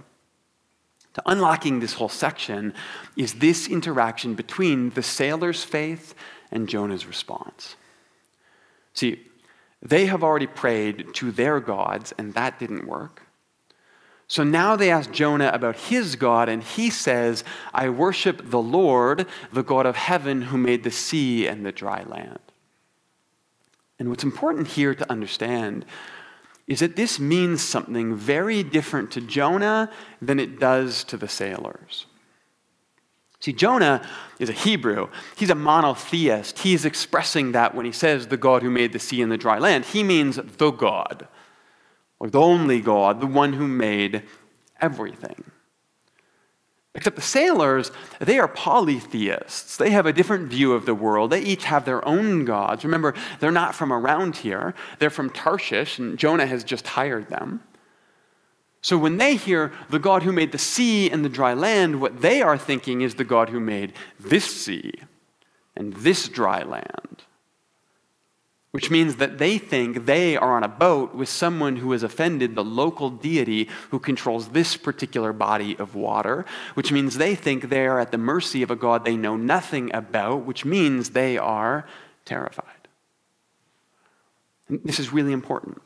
to 1.13 1.23
unlocking 1.27 1.81
this 1.81 1.95
whole 1.95 2.09
section 2.09 2.73
is 3.17 3.35
this 3.35 3.69
interaction 3.69 4.35
between 4.35 4.91
the 4.91 5.03
sailor's 5.03 5.63
faith 5.63 6.15
and 6.51 6.69
Jonah's 6.69 7.07
response. 7.07 7.77
See, 8.95 9.27
they 9.83 10.07
have 10.07 10.23
already 10.23 10.47
prayed 10.47 11.15
to 11.15 11.31
their 11.31 11.61
gods, 11.61 12.13
and 12.19 12.35
that 12.35 12.59
didn't 12.59 12.87
work. 12.87 13.23
So 14.29 14.45
now 14.45 14.77
they 14.77 14.91
ask 14.91 15.11
Jonah 15.11 15.51
about 15.53 15.77
his 15.77 16.17
God, 16.17 16.49
and 16.49 16.63
he 16.63 16.91
says, 16.91 17.43
I 17.75 17.89
worship 17.89 18.51
the 18.51 18.63
Lord, 18.63 19.27
the 19.53 19.65
God 19.65 19.87
of 19.87 19.97
heaven, 19.97 20.43
who 20.43 20.59
made 20.59 20.85
the 20.85 20.91
sea 20.91 21.47
and 21.49 21.67
the 21.67 21.73
dry 21.73 22.05
land. 22.05 22.39
And 23.99 24.09
what's 24.09 24.25
important 24.25 24.69
here 24.69 24.95
to 24.95 25.11
understand 25.11 25.85
is 26.71 26.79
that 26.79 26.95
this 26.95 27.19
means 27.19 27.61
something 27.61 28.15
very 28.15 28.63
different 28.63 29.11
to 29.11 29.21
Jonah 29.21 29.91
than 30.23 30.39
it 30.39 30.61
does 30.61 31.03
to 31.03 31.17
the 31.17 31.27
sailors. 31.27 32.07
See, 33.41 33.53
Jonah 33.53 34.09
is 34.39 34.49
a 34.49 34.53
Hebrew. 34.53 35.09
He's 35.35 35.51
a 35.51 35.57
monotheist. 35.57 36.61
He's 36.61 36.85
expressing 36.85 37.51
that 37.53 37.75
when 37.75 37.87
he 37.87 37.93
says 37.93 38.29
the 38.29 38.37
God 38.37 38.63
who 38.63 38.71
made 38.71 38.93
the 38.93 39.01
sea 39.01 39.21
and 39.21 39.33
the 39.33 39.37
dry 39.37 39.59
land. 39.59 39.85
He 39.87 40.05
means 40.05 40.37
the 40.37 40.71
God, 40.71 41.27
or 42.21 42.31
the 42.31 42.41
only 42.41 42.81
God, 42.81 43.21
the 43.21 43.27
one 43.27 43.55
who 43.55 43.67
made 43.67 44.23
everything. 44.81 45.50
Except 47.01 47.17
the 47.17 47.23
sailors, 47.23 47.93
they 48.19 48.39
are 48.39 48.47
polytheists. 48.47 49.79
They 49.79 49.89
have 49.89 50.05
a 50.05 50.13
different 50.13 50.51
view 50.51 50.75
of 50.75 50.85
the 50.85 50.95
world. 50.95 51.31
They 51.31 51.41
each 51.41 51.65
have 51.65 51.87
their 51.87 52.07
own 52.07 52.45
gods. 52.45 52.85
Remember, 52.85 53.15
they're 53.39 53.51
not 53.51 53.75
from 53.75 53.91
around 53.91 54.37
here, 54.37 54.75
they're 54.99 55.09
from 55.09 55.31
Tarshish, 55.31 55.99
and 55.99 56.19
Jonah 56.19 56.45
has 56.45 56.63
just 56.63 56.89
hired 56.89 57.31
them. 57.31 57.63
So 58.83 58.99
when 58.99 59.17
they 59.17 59.37
hear 59.37 59.73
the 59.89 59.99
God 59.99 60.25
who 60.25 60.31
made 60.31 60.53
the 60.53 60.59
sea 60.59 61.11
and 61.11 61.25
the 61.25 61.31
dry 61.31 61.55
land, 61.55 62.03
what 62.03 62.21
they 62.21 62.43
are 62.43 62.59
thinking 62.59 63.01
is 63.01 63.15
the 63.15 63.25
God 63.25 63.49
who 63.49 63.61
made 63.61 63.95
this 64.19 64.45
sea 64.45 64.93
and 65.75 65.95
this 65.95 66.29
dry 66.29 66.63
land 66.63 67.25
which 68.73 68.91
means 68.91 69.17
that 69.17 69.39
they 69.39 69.59
think 69.59 70.07
they 70.07 70.37
are 70.37 70.57
on 70.57 70.63
a 70.63 70.69
boat 70.69 71.15
with 71.15 71.29
someone 71.29 71.77
who 71.77 71.93
has 71.93 72.03
offended 72.03 72.55
the 72.55 72.65
local 72.65 73.11
deity 73.11 73.69
who 73.91 73.99
controls 73.99 74.49
this 74.49 74.77
particular 74.77 75.33
body 75.33 75.77
of 75.79 75.95
water, 75.95 76.45
which 76.75 76.93
means 76.93 77.17
they 77.17 77.35
think 77.35 77.69
they 77.69 77.87
are 77.87 77.99
at 77.99 78.13
the 78.13 78.19
mercy 78.19 78.63
of 78.63 78.71
a 78.71 78.77
God 78.77 79.05
they 79.05 79.17
know 79.17 79.37
nothing 79.37 79.93
about, 79.95 80.45
which 80.45 80.65
means 80.65 81.11
they 81.11 81.37
are 81.37 81.85
terrified. 82.25 82.89
And 84.69 84.81
this 84.85 85.01
is 85.01 85.13
really 85.13 85.33
important 85.33 85.83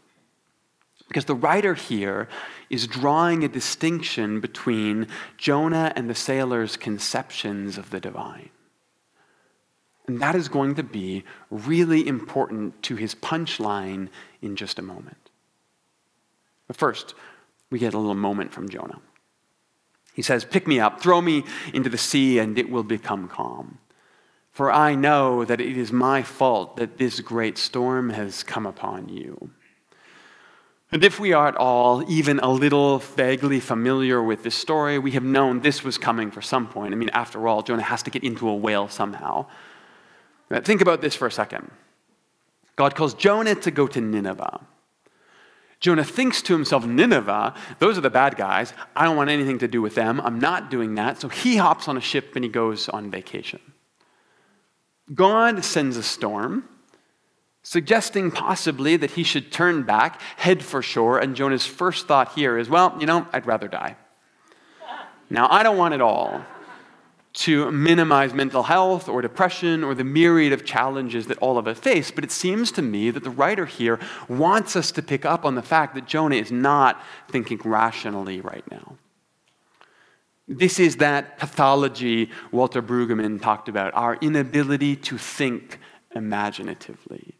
because 1.08 1.24
the 1.24 1.34
writer 1.34 1.74
here 1.74 2.28
is 2.70 2.86
drawing 2.86 3.44
a 3.44 3.48
distinction 3.48 4.40
between 4.40 5.06
Jonah 5.38 5.92
and 5.96 6.10
the 6.10 6.14
sailor's 6.14 6.76
conceptions 6.76 7.78
of 7.78 7.90
the 7.90 8.00
divine. 8.00 8.50
And 10.06 10.20
that 10.20 10.34
is 10.34 10.48
going 10.48 10.74
to 10.74 10.82
be 10.82 11.24
really 11.50 12.06
important 12.06 12.82
to 12.84 12.96
his 12.96 13.14
punchline 13.14 14.08
in 14.42 14.56
just 14.56 14.78
a 14.78 14.82
moment. 14.82 15.30
But 16.66 16.76
first, 16.76 17.14
we 17.70 17.78
get 17.78 17.94
a 17.94 17.98
little 17.98 18.14
moment 18.14 18.52
from 18.52 18.68
Jonah. 18.68 19.00
He 20.12 20.22
says, 20.22 20.44
Pick 20.44 20.66
me 20.66 20.78
up, 20.78 21.00
throw 21.00 21.20
me 21.20 21.44
into 21.72 21.88
the 21.88 21.98
sea, 21.98 22.38
and 22.38 22.58
it 22.58 22.70
will 22.70 22.82
become 22.82 23.28
calm. 23.28 23.78
For 24.52 24.70
I 24.70 24.94
know 24.94 25.44
that 25.44 25.60
it 25.60 25.76
is 25.76 25.90
my 25.90 26.22
fault 26.22 26.76
that 26.76 26.96
this 26.96 27.18
great 27.20 27.58
storm 27.58 28.10
has 28.10 28.44
come 28.44 28.66
upon 28.66 29.08
you. 29.08 29.50
And 30.92 31.02
if 31.02 31.18
we 31.18 31.32
are 31.32 31.48
at 31.48 31.56
all 31.56 32.08
even 32.08 32.38
a 32.38 32.48
little 32.48 33.00
vaguely 33.00 33.58
familiar 33.58 34.22
with 34.22 34.44
this 34.44 34.54
story, 34.54 34.96
we 34.96 35.10
have 35.12 35.24
known 35.24 35.60
this 35.60 35.82
was 35.82 35.98
coming 35.98 36.30
for 36.30 36.40
some 36.40 36.68
point. 36.68 36.94
I 36.94 36.96
mean, 36.96 37.08
after 37.08 37.48
all, 37.48 37.62
Jonah 37.62 37.82
has 37.82 38.04
to 38.04 38.10
get 38.10 38.22
into 38.22 38.48
a 38.48 38.54
whale 38.54 38.86
somehow. 38.88 39.46
Think 40.50 40.80
about 40.80 41.00
this 41.00 41.14
for 41.14 41.26
a 41.26 41.32
second. 41.32 41.70
God 42.76 42.94
calls 42.94 43.14
Jonah 43.14 43.54
to 43.56 43.70
go 43.70 43.86
to 43.86 44.00
Nineveh. 44.00 44.60
Jonah 45.80 46.04
thinks 46.04 46.40
to 46.42 46.54
himself, 46.54 46.86
Nineveh, 46.86 47.54
those 47.78 47.98
are 47.98 48.00
the 48.00 48.10
bad 48.10 48.36
guys. 48.36 48.72
I 48.96 49.04
don't 49.04 49.16
want 49.16 49.30
anything 49.30 49.58
to 49.58 49.68
do 49.68 49.82
with 49.82 49.94
them. 49.94 50.20
I'm 50.20 50.38
not 50.38 50.70
doing 50.70 50.94
that. 50.94 51.20
So 51.20 51.28
he 51.28 51.56
hops 51.56 51.88
on 51.88 51.96
a 51.96 52.00
ship 52.00 52.34
and 52.34 52.44
he 52.44 52.50
goes 52.50 52.88
on 52.88 53.10
vacation. 53.10 53.60
God 55.12 55.62
sends 55.64 55.96
a 55.98 56.02
storm, 56.02 56.66
suggesting 57.62 58.30
possibly 58.30 58.96
that 58.96 59.10
he 59.10 59.22
should 59.22 59.52
turn 59.52 59.82
back, 59.82 60.20
head 60.36 60.62
for 60.62 60.80
shore. 60.80 61.18
And 61.18 61.36
Jonah's 61.36 61.66
first 61.66 62.06
thought 62.08 62.32
here 62.32 62.56
is, 62.56 62.70
well, 62.70 62.96
you 62.98 63.06
know, 63.06 63.26
I'd 63.32 63.46
rather 63.46 63.68
die. 63.68 63.96
Now, 65.28 65.48
I 65.50 65.62
don't 65.62 65.76
want 65.76 65.94
it 65.94 66.00
all 66.00 66.44
to 67.34 67.68
minimize 67.72 68.32
mental 68.32 68.62
health 68.62 69.08
or 69.08 69.20
depression 69.20 69.82
or 69.82 69.94
the 69.94 70.04
myriad 70.04 70.52
of 70.52 70.64
challenges 70.64 71.26
that 71.26 71.38
all 71.38 71.58
of 71.58 71.66
us 71.66 71.78
face, 71.78 72.12
but 72.12 72.22
it 72.22 72.30
seems 72.30 72.70
to 72.72 72.80
me 72.80 73.10
that 73.10 73.24
the 73.24 73.30
writer 73.30 73.66
here 73.66 73.98
wants 74.28 74.76
us 74.76 74.92
to 74.92 75.02
pick 75.02 75.24
up 75.24 75.44
on 75.44 75.56
the 75.56 75.62
fact 75.62 75.96
that 75.96 76.06
Jonah 76.06 76.36
is 76.36 76.52
not 76.52 77.02
thinking 77.28 77.60
rationally 77.64 78.40
right 78.40 78.64
now. 78.70 78.96
This 80.46 80.78
is 80.78 80.96
that 80.96 81.38
pathology 81.38 82.30
Walter 82.52 82.82
Brueggemann 82.82 83.42
talked 83.42 83.68
about, 83.68 83.94
our 83.94 84.16
inability 84.16 84.94
to 84.96 85.18
think 85.18 85.80
imaginatively. 86.14 87.34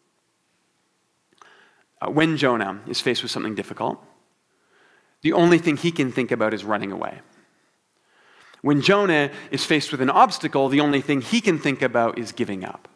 Uh, 2.01 2.11
when 2.11 2.37
Jonah 2.37 2.81
is 2.89 3.01
faced 3.01 3.23
with 3.23 3.31
something 3.31 3.55
difficult, 3.55 4.03
the 5.23 5.35
only 5.35 5.59
thing 5.59 5.77
he 5.77 5.93
can 5.93 6.11
think 6.11 6.33
about 6.33 6.53
is 6.53 6.65
running 6.65 6.91
away. 6.91 7.21
When 8.64 8.81
Jonah 8.81 9.31
is 9.50 9.66
faced 9.66 9.92
with 9.92 10.00
an 10.00 10.09
obstacle, 10.09 10.70
the 10.70 10.81
only 10.81 11.03
thing 11.03 11.20
he 11.20 11.42
can 11.42 11.59
think 11.59 11.83
about 11.83 12.18
is 12.18 12.33
giving 12.33 12.64
up. 12.64 12.88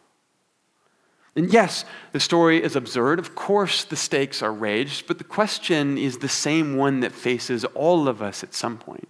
And 1.35 1.53
yes, 1.53 1.85
the 2.11 2.19
story 2.19 2.63
is 2.63 2.75
absurd. 2.75 3.19
Of 3.19 3.35
course, 3.35 3.83
the 3.83 3.95
stakes 3.95 4.41
are 4.41 4.51
raised, 4.51 5.05
but 5.05 5.19
the 5.19 5.23
question 5.23 5.95
is 5.95 6.17
the 6.17 6.27
same 6.27 6.75
one 6.75 7.01
that 7.01 7.11
faces 7.11 7.65
all 7.65 8.07
of 8.07 8.19
us 8.19 8.41
at 8.43 8.55
some 8.55 8.79
point. 8.79 9.07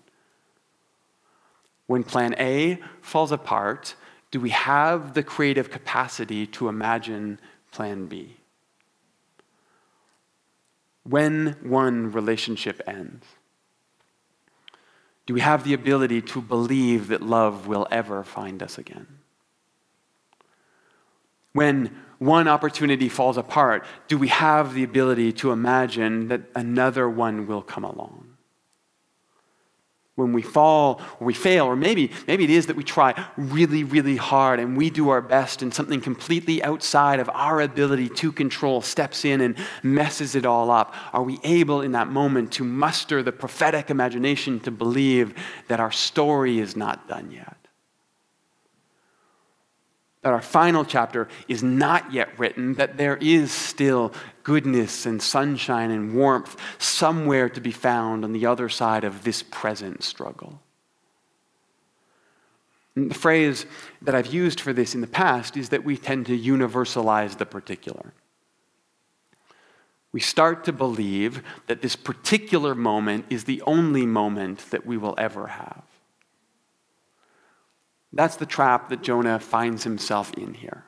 When 1.87 2.03
plan 2.03 2.35
A 2.37 2.79
falls 3.01 3.31
apart, 3.31 3.95
do 4.29 4.41
we 4.41 4.49
have 4.49 5.13
the 5.13 5.23
creative 5.23 5.71
capacity 5.71 6.45
to 6.47 6.67
imagine 6.67 7.39
plan 7.71 8.07
B? 8.07 8.35
When 11.03 11.55
one 11.61 12.11
relationship 12.11 12.81
ends, 12.85 13.25
do 15.29 15.35
we 15.35 15.41
have 15.41 15.63
the 15.63 15.75
ability 15.75 16.23
to 16.23 16.41
believe 16.41 17.09
that 17.09 17.21
love 17.21 17.67
will 17.67 17.87
ever 17.91 18.23
find 18.23 18.63
us 18.63 18.79
again? 18.79 19.05
When 21.53 21.95
one 22.17 22.47
opportunity 22.47 23.09
falls 23.09 23.37
apart, 23.37 23.85
do 24.07 24.17
we 24.17 24.29
have 24.29 24.73
the 24.73 24.83
ability 24.83 25.33
to 25.33 25.51
imagine 25.51 26.29
that 26.29 26.41
another 26.55 27.07
one 27.07 27.45
will 27.45 27.61
come 27.61 27.83
along? 27.83 28.37
When 30.19 30.33
we 30.33 30.41
fall 30.41 31.01
or 31.19 31.25
we 31.25 31.33
fail, 31.33 31.65
or 31.65 31.75
maybe, 31.75 32.11
maybe 32.27 32.43
it 32.43 32.49
is 32.49 32.67
that 32.67 32.75
we 32.75 32.83
try 32.83 33.13
really, 33.37 33.83
really 33.83 34.17
hard 34.17 34.59
and 34.59 34.77
we 34.77 34.89
do 34.89 35.09
our 35.09 35.21
best 35.21 35.61
and 35.61 35.73
something 35.73 36.01
completely 36.01 36.61
outside 36.63 37.19
of 37.19 37.29
our 37.33 37.61
ability 37.61 38.09
to 38.09 38.31
control 38.31 38.81
steps 38.81 39.25
in 39.25 39.41
and 39.41 39.57
messes 39.83 40.35
it 40.35 40.45
all 40.45 40.69
up. 40.69 40.93
Are 41.13 41.23
we 41.23 41.39
able 41.43 41.81
in 41.81 41.93
that 41.93 42.09
moment 42.09 42.51
to 42.53 42.63
muster 42.63 43.23
the 43.23 43.31
prophetic 43.31 43.89
imagination 43.89 44.59
to 44.61 44.71
believe 44.71 45.33
that 45.67 45.79
our 45.79 45.91
story 45.91 46.59
is 46.59 46.75
not 46.75 47.07
done 47.07 47.31
yet? 47.31 47.58
That 50.21 50.33
our 50.33 50.41
final 50.41 50.83
chapter 50.83 51.27
is 51.47 51.63
not 51.63 52.11
yet 52.11 52.37
written, 52.37 52.73
that 52.73 52.97
there 52.97 53.17
is 53.17 53.51
still 53.51 54.11
goodness 54.43 55.05
and 55.05 55.21
sunshine 55.21 55.91
and 55.91 56.13
warmth 56.13 56.57
somewhere 56.77 57.47
to 57.49 57.61
be 57.61 57.71
found 57.71 58.25
on 58.25 58.33
the 58.33 58.45
other 58.45 58.67
side 58.67 59.03
of 59.03 59.23
this 59.23 59.43
present 59.43 60.03
struggle. 60.03 60.59
And 62.95 63.09
the 63.09 63.15
phrase 63.15 63.65
that 64.01 64.13
I've 64.13 64.33
used 64.33 64.59
for 64.59 64.73
this 64.73 64.93
in 64.93 64.99
the 64.99 65.07
past 65.07 65.55
is 65.55 65.69
that 65.69 65.85
we 65.85 65.95
tend 65.95 66.25
to 66.25 66.37
universalize 66.37 67.37
the 67.37 67.45
particular. 67.45 68.13
We 70.11 70.19
start 70.19 70.65
to 70.65 70.73
believe 70.73 71.43
that 71.67 71.81
this 71.81 71.95
particular 71.95 72.75
moment 72.75 73.25
is 73.29 73.45
the 73.45 73.61
only 73.61 74.05
moment 74.05 74.69
that 74.71 74.85
we 74.85 74.97
will 74.97 75.15
ever 75.17 75.47
have. 75.47 75.83
That's 78.19 78.35
the 78.35 78.45
trap 78.45 78.89
that 78.89 79.01
Jonah 79.01 79.39
finds 79.39 79.85
himself 79.85 80.33
in 80.33 80.53
here. 80.53 80.83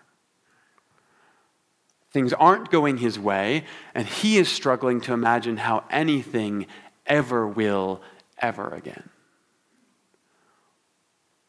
Things 2.12 2.34
aren't 2.34 2.70
going 2.70 2.98
his 2.98 3.18
way, 3.18 3.64
and 3.96 4.06
he 4.06 4.38
is 4.38 4.50
struggling 4.50 5.00
to 5.00 5.14
imagine 5.14 5.56
how 5.56 5.86
anything 5.90 6.68
ever 7.06 7.48
will 7.48 8.02
ever 8.38 8.68
again. 8.72 9.10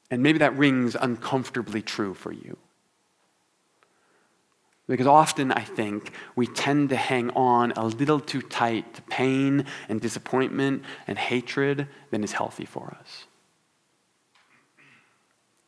And 0.08 0.22
maybe 0.22 0.38
that 0.38 0.56
rings 0.56 0.94
uncomfortably 0.94 1.82
true 1.82 2.14
for 2.14 2.30
you. 2.30 2.58
Because 4.86 5.08
often 5.08 5.50
I 5.50 5.64
think 5.64 6.12
we 6.36 6.46
tend 6.46 6.90
to 6.90 6.96
hang 6.96 7.30
on 7.30 7.72
a 7.72 7.86
little 7.86 8.20
too 8.20 8.42
tight 8.42 8.94
to 8.94 9.02
pain 9.02 9.66
and 9.88 10.00
disappointment 10.00 10.84
and 11.08 11.18
hatred 11.18 11.88
than 12.12 12.22
is 12.22 12.30
healthy 12.30 12.66
for 12.66 12.96
us. 13.00 13.26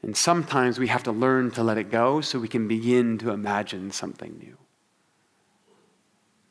And 0.05 0.15
sometimes 0.15 0.79
we 0.79 0.89
have 0.89 1.03
to 1.05 1.13
learn 1.13 1.51
to 1.53 1.63
let 1.63 1.79
it 1.79 1.91
go 1.91 2.21
so 2.21 2.39
we 2.39 2.47
can 2.47 2.69
begin 2.69 3.17
to 3.19 3.31
imagine 3.31 3.91
something 3.91 4.37
new. 4.39 4.59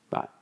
But 0.10 0.34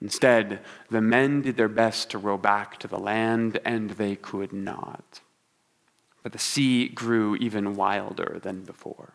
instead, 0.00 0.60
the 0.88 1.00
men 1.00 1.42
did 1.42 1.56
their 1.56 1.68
best 1.68 2.08
to 2.10 2.18
row 2.18 2.38
back 2.38 2.78
to 2.78 2.86
the 2.86 3.00
land, 3.00 3.58
and 3.64 3.90
they 3.90 4.14
could 4.14 4.52
not. 4.52 5.20
But 6.22 6.30
the 6.30 6.38
sea 6.38 6.86
grew 6.86 7.34
even 7.36 7.74
wilder 7.74 8.38
than 8.40 8.62
before. 8.62 9.14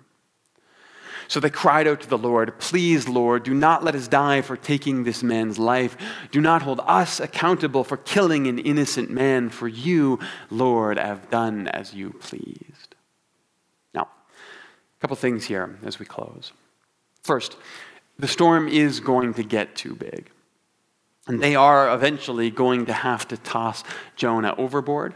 So 1.28 1.40
they 1.40 1.50
cried 1.50 1.88
out 1.88 2.02
to 2.02 2.10
the 2.10 2.18
Lord, 2.18 2.58
Please, 2.60 3.08
Lord, 3.08 3.44
do 3.44 3.54
not 3.54 3.84
let 3.84 3.96
us 3.96 4.08
die 4.08 4.42
for 4.42 4.56
taking 4.56 5.04
this 5.04 5.24
man's 5.24 5.58
life. 5.58 5.98
Do 6.32 6.42
not 6.42 6.62
hold 6.62 6.82
us 6.86 7.20
accountable 7.20 7.84
for 7.84 7.98
killing 7.98 8.48
an 8.48 8.60
innocent 8.60 9.10
man, 9.10 9.50
for 9.50 9.68
you, 9.68 10.20
Lord, 10.50 10.98
have 10.98 11.30
done 11.30 11.68
as 11.68 11.94
you 11.94 12.12
pleased. 12.12 12.96
Now, 13.94 14.04
a 14.04 15.02
couple 15.02 15.16
things 15.16 15.46
here 15.46 15.78
as 15.84 16.00
we 16.00 16.06
close. 16.06 16.52
First, 17.24 17.58
the 18.20 18.28
storm 18.28 18.68
is 18.68 19.00
going 19.00 19.34
to 19.34 19.44
get 19.44 19.76
too 19.76 19.96
big. 19.96 20.30
And 21.28 21.42
they 21.42 21.56
are 21.56 21.94
eventually 21.94 22.52
going 22.52 22.86
to 22.86 22.94
have 22.94 23.28
to 23.30 23.38
toss 23.38 23.84
Jonah 24.16 24.54
overboard. 24.58 25.16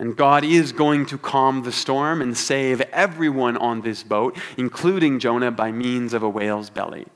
And 0.00 0.16
God 0.16 0.44
is 0.44 0.72
going 0.72 1.04
to 1.06 1.18
calm 1.18 1.62
the 1.62 1.70
storm 1.70 2.22
and 2.22 2.34
save 2.34 2.80
everyone 2.80 3.58
on 3.58 3.82
this 3.82 4.02
boat, 4.02 4.34
including 4.56 5.18
Jonah, 5.18 5.50
by 5.50 5.70
means 5.72 6.14
of 6.14 6.22
a 6.22 6.28
whale's 6.28 6.70
belly. 6.70 7.06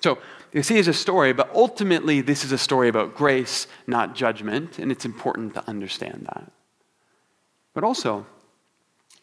So, 0.00 0.18
you 0.52 0.64
see, 0.64 0.78
it's 0.78 0.88
a 0.88 0.92
story, 0.92 1.32
but 1.32 1.48
ultimately, 1.54 2.22
this 2.22 2.44
is 2.44 2.50
a 2.50 2.58
story 2.58 2.88
about 2.88 3.14
grace, 3.14 3.68
not 3.86 4.16
judgment, 4.16 4.80
and 4.80 4.90
it's 4.90 5.04
important 5.04 5.54
to 5.54 5.68
understand 5.68 6.26
that. 6.34 6.50
But 7.72 7.84
also, 7.84 8.26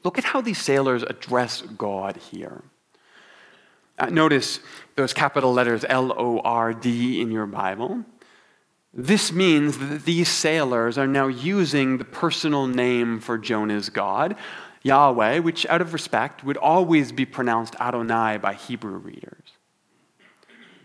look 0.06 0.18
at 0.18 0.24
how 0.24 0.40
these 0.40 0.62
sailors 0.62 1.04
address 1.04 1.62
God 1.62 2.16
here. 2.16 2.64
Uh, 4.00 4.06
notice 4.06 4.62
those 4.96 5.12
capital 5.12 5.52
letters 5.52 5.84
L 5.90 6.14
O 6.18 6.40
R 6.40 6.74
D 6.74 7.20
in 7.20 7.30
your 7.30 7.46
Bible. 7.46 8.06
This 9.00 9.32
means 9.32 9.78
that 9.78 10.06
these 10.06 10.28
sailors 10.28 10.98
are 10.98 11.06
now 11.06 11.28
using 11.28 12.00
the 12.00 12.04
personal 12.04 12.66
name 12.66 13.20
for 13.20 13.38
Jonah's 13.38 13.90
God, 13.90 14.36
Yahweh, 14.82 15.38
which 15.38 15.68
out 15.68 15.82
of 15.82 15.94
respect 15.94 16.44
would 16.44 16.58
always 16.58 17.12
be 17.12 17.24
pronounced 17.24 17.76
Adonai 17.80 18.40
by 18.40 18.56
Hebrew 18.56 18.98
readers. 18.98 19.52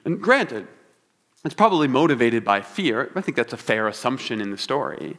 And 0.04 0.20
granted, 0.20 0.68
it's 1.42 1.54
probably 1.54 1.88
motivated 1.88 2.44
by 2.44 2.60
fear. 2.60 3.10
I 3.16 3.22
think 3.22 3.34
that's 3.34 3.54
a 3.54 3.56
fair 3.56 3.88
assumption 3.88 4.42
in 4.42 4.50
the 4.50 4.58
story. 4.58 5.16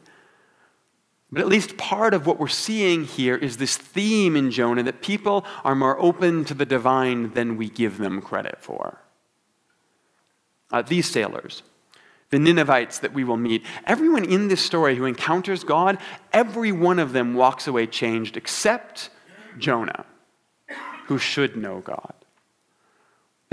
But 1.32 1.40
at 1.40 1.48
least 1.48 1.76
part 1.76 2.14
of 2.14 2.28
what 2.28 2.38
we're 2.38 2.46
seeing 2.46 3.02
here 3.02 3.34
is 3.34 3.56
this 3.56 3.76
theme 3.76 4.36
in 4.36 4.52
Jonah 4.52 4.84
that 4.84 5.02
people 5.02 5.44
are 5.64 5.74
more 5.74 6.00
open 6.00 6.44
to 6.44 6.54
the 6.54 6.64
divine 6.64 7.32
than 7.32 7.56
we 7.56 7.68
give 7.68 7.98
them 7.98 8.22
credit 8.22 8.58
for. 8.60 9.00
Uh, 10.70 10.82
these 10.82 11.10
sailors, 11.10 11.64
the 12.34 12.40
Ninevites 12.40 12.98
that 12.98 13.14
we 13.14 13.22
will 13.22 13.36
meet, 13.36 13.64
everyone 13.86 14.24
in 14.24 14.48
this 14.48 14.60
story 14.60 14.96
who 14.96 15.04
encounters 15.04 15.62
God, 15.62 15.98
every 16.32 16.72
one 16.72 16.98
of 16.98 17.12
them 17.12 17.34
walks 17.34 17.68
away 17.68 17.86
changed 17.86 18.36
except 18.36 19.10
Jonah, 19.56 20.04
who 21.06 21.16
should 21.16 21.56
know 21.56 21.80
God. 21.80 22.12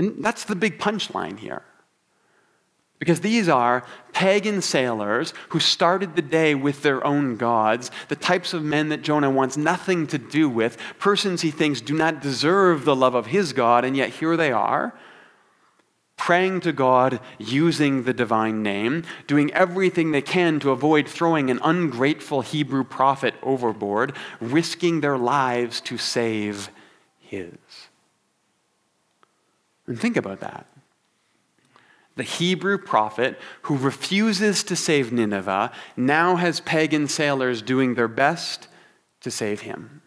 And 0.00 0.24
that's 0.24 0.44
the 0.44 0.56
big 0.56 0.80
punchline 0.80 1.38
here. 1.38 1.62
Because 2.98 3.20
these 3.20 3.48
are 3.48 3.84
pagan 4.12 4.62
sailors 4.62 5.32
who 5.50 5.60
started 5.60 6.16
the 6.16 6.22
day 6.22 6.54
with 6.54 6.82
their 6.82 7.04
own 7.06 7.36
gods, 7.36 7.90
the 8.08 8.16
types 8.16 8.52
of 8.52 8.64
men 8.64 8.88
that 8.88 9.02
Jonah 9.02 9.30
wants 9.30 9.56
nothing 9.56 10.08
to 10.08 10.18
do 10.18 10.48
with, 10.48 10.76
persons 10.98 11.42
he 11.42 11.52
thinks 11.52 11.80
do 11.80 11.94
not 11.94 12.20
deserve 12.20 12.84
the 12.84 12.96
love 12.96 13.14
of 13.14 13.26
his 13.26 13.52
God, 13.52 13.84
and 13.84 13.96
yet 13.96 14.10
here 14.10 14.36
they 14.36 14.50
are 14.50 14.92
praying 16.22 16.60
to 16.60 16.72
God 16.72 17.18
using 17.36 18.04
the 18.04 18.12
divine 18.12 18.62
name, 18.62 19.02
doing 19.26 19.52
everything 19.54 20.12
they 20.12 20.22
can 20.22 20.60
to 20.60 20.70
avoid 20.70 21.08
throwing 21.08 21.50
an 21.50 21.58
ungrateful 21.64 22.42
Hebrew 22.42 22.84
prophet 22.84 23.34
overboard, 23.42 24.12
risking 24.40 25.00
their 25.00 25.18
lives 25.18 25.80
to 25.80 25.98
save 25.98 26.70
his. 27.18 27.58
And 29.88 30.00
think 30.00 30.16
about 30.16 30.38
that. 30.38 30.68
The 32.14 32.22
Hebrew 32.22 32.78
prophet 32.78 33.36
who 33.62 33.76
refuses 33.76 34.62
to 34.62 34.76
save 34.76 35.10
Nineveh 35.10 35.72
now 35.96 36.36
has 36.36 36.60
pagan 36.60 37.08
sailors 37.08 37.62
doing 37.62 37.96
their 37.96 38.06
best 38.06 38.68
to 39.22 39.30
save 39.32 39.62
him. 39.62 40.02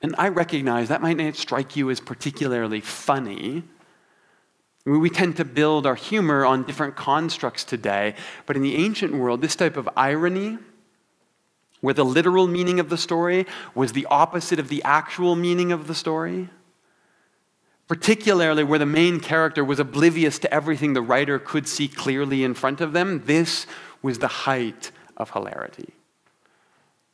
And 0.00 0.14
I 0.16 0.28
recognize 0.28 0.88
that 0.88 1.02
might 1.02 1.18
not 1.18 1.36
strike 1.36 1.76
you 1.76 1.90
as 1.90 2.00
particularly 2.00 2.80
funny 2.80 3.64
we 4.86 5.10
tend 5.10 5.36
to 5.36 5.44
build 5.44 5.84
our 5.84 5.96
humor 5.96 6.46
on 6.46 6.62
different 6.62 6.94
constructs 6.94 7.64
today, 7.64 8.14
but 8.46 8.54
in 8.54 8.62
the 8.62 8.76
ancient 8.76 9.12
world, 9.12 9.42
this 9.42 9.56
type 9.56 9.76
of 9.76 9.88
irony, 9.96 10.58
where 11.80 11.94
the 11.94 12.04
literal 12.04 12.46
meaning 12.46 12.78
of 12.78 12.88
the 12.88 12.96
story 12.96 13.46
was 13.74 13.92
the 13.92 14.06
opposite 14.06 14.60
of 14.60 14.68
the 14.68 14.82
actual 14.84 15.34
meaning 15.34 15.72
of 15.72 15.88
the 15.88 15.94
story, 15.94 16.48
particularly 17.88 18.62
where 18.62 18.78
the 18.78 18.86
main 18.86 19.18
character 19.18 19.64
was 19.64 19.80
oblivious 19.80 20.38
to 20.38 20.54
everything 20.54 20.92
the 20.92 21.02
writer 21.02 21.38
could 21.38 21.66
see 21.66 21.88
clearly 21.88 22.44
in 22.44 22.54
front 22.54 22.80
of 22.80 22.92
them, 22.92 23.24
this 23.26 23.66
was 24.02 24.20
the 24.20 24.28
height 24.28 24.92
of 25.16 25.30
hilarity. 25.30 25.95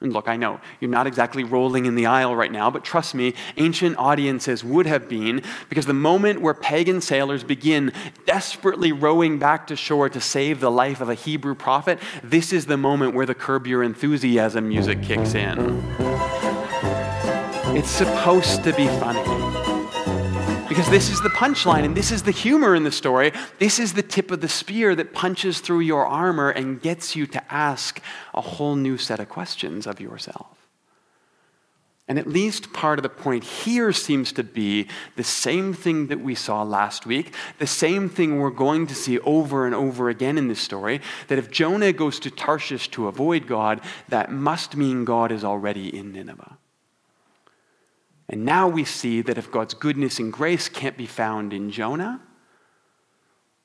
And 0.02 0.12
look, 0.12 0.28
I 0.28 0.36
know 0.36 0.60
you're 0.80 0.90
not 0.90 1.06
exactly 1.06 1.44
rolling 1.44 1.86
in 1.86 1.94
the 1.94 2.06
aisle 2.06 2.34
right 2.34 2.50
now, 2.50 2.70
but 2.70 2.84
trust 2.84 3.14
me, 3.14 3.34
ancient 3.56 3.96
audiences 3.98 4.64
would 4.64 4.86
have 4.86 5.08
been, 5.08 5.42
because 5.68 5.86
the 5.86 5.94
moment 5.94 6.40
where 6.40 6.54
pagan 6.54 7.00
sailors 7.00 7.44
begin 7.44 7.92
desperately 8.26 8.90
rowing 8.90 9.38
back 9.38 9.66
to 9.68 9.76
shore 9.76 10.08
to 10.08 10.20
save 10.20 10.60
the 10.60 10.70
life 10.70 11.00
of 11.00 11.08
a 11.08 11.14
Hebrew 11.14 11.54
prophet, 11.54 12.00
this 12.22 12.52
is 12.52 12.66
the 12.66 12.76
moment 12.76 13.14
where 13.14 13.26
the 13.26 13.34
curb 13.34 13.66
your 13.66 13.82
enthusiasm 13.82 14.68
music 14.68 15.02
kicks 15.02 15.34
in. 15.34 15.82
It's 17.74 17.90
supposed 17.90 18.64
to 18.64 18.72
be 18.72 18.86
funny. 18.86 19.51
Because 20.72 20.88
this 20.88 21.11
is 21.11 21.20
the 21.20 21.28
punchline 21.28 21.85
and 21.85 21.94
this 21.94 22.11
is 22.11 22.22
the 22.22 22.30
humor 22.30 22.74
in 22.74 22.82
the 22.82 22.90
story. 22.90 23.30
This 23.58 23.78
is 23.78 23.92
the 23.92 24.02
tip 24.02 24.30
of 24.30 24.40
the 24.40 24.48
spear 24.48 24.94
that 24.94 25.12
punches 25.12 25.61
through 25.61 25.80
your 25.80 26.06
armor 26.06 26.48
and 26.48 26.80
gets 26.80 27.14
you 27.14 27.26
to 27.26 27.52
ask 27.52 28.00
a 28.32 28.40
whole 28.40 28.74
new 28.74 28.96
set 28.96 29.20
of 29.20 29.28
questions 29.28 29.87
of 29.87 30.00
yourself. 30.00 30.56
And 32.08 32.18
at 32.18 32.26
least 32.26 32.72
part 32.72 32.98
of 32.98 33.02
the 33.02 33.11
point 33.11 33.44
here 33.44 33.92
seems 33.92 34.32
to 34.32 34.42
be 34.42 34.88
the 35.14 35.22
same 35.22 35.74
thing 35.74 36.06
that 36.06 36.20
we 36.20 36.35
saw 36.35 36.62
last 36.62 37.04
week, 37.04 37.35
the 37.58 37.66
same 37.66 38.08
thing 38.08 38.38
we're 38.38 38.48
going 38.48 38.87
to 38.87 38.94
see 38.94 39.18
over 39.18 39.66
and 39.66 39.74
over 39.74 40.08
again 40.08 40.38
in 40.38 40.48
this 40.48 40.62
story 40.62 41.02
that 41.28 41.38
if 41.38 41.50
Jonah 41.50 41.92
goes 41.92 42.18
to 42.20 42.30
Tarshish 42.30 42.88
to 42.92 43.08
avoid 43.08 43.46
God, 43.46 43.82
that 44.08 44.32
must 44.32 44.74
mean 44.74 45.04
God 45.04 45.32
is 45.32 45.44
already 45.44 45.94
in 45.94 46.12
Nineveh. 46.12 46.56
And 48.32 48.46
now 48.46 48.66
we 48.66 48.84
see 48.84 49.20
that 49.20 49.36
if 49.36 49.52
God's 49.52 49.74
goodness 49.74 50.18
and 50.18 50.32
grace 50.32 50.70
can't 50.70 50.96
be 50.96 51.06
found 51.06 51.52
in 51.52 51.70
Jonah, 51.70 52.22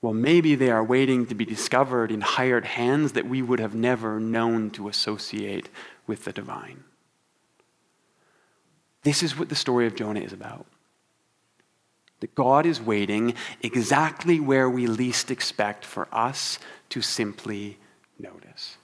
well, 0.02 0.14
maybe 0.14 0.56
they 0.56 0.70
are 0.70 0.84
waiting 0.84 1.26
to 1.28 1.36
be 1.36 1.46
discovered 1.46 2.12
in 2.12 2.20
hired 2.20 2.66
hands 2.66 3.14
that 3.14 3.26
we 3.26 3.42
would 3.42 3.62
have 3.62 3.74
never 3.74 4.20
known 4.20 4.70
to 4.72 4.90
associate 4.90 5.70
with 6.06 6.26
the 6.26 6.34
divine. 6.34 6.84
This 9.04 9.24
is 9.24 9.40
what 9.40 9.48
the 9.48 9.56
story 9.56 9.88
of 9.88 9.96
Jonah 9.96 10.20
is 10.20 10.34
about. 10.34 10.66
That 12.20 12.36
God 12.36 12.66
is 12.66 12.82
waiting 12.82 13.36
exactly 13.62 14.40
where 14.40 14.70
we 14.70 14.86
least 14.86 15.32
expect 15.32 15.86
for 15.86 16.10
us 16.12 16.60
to 16.90 17.02
simply 17.02 17.78
notice. 18.20 18.76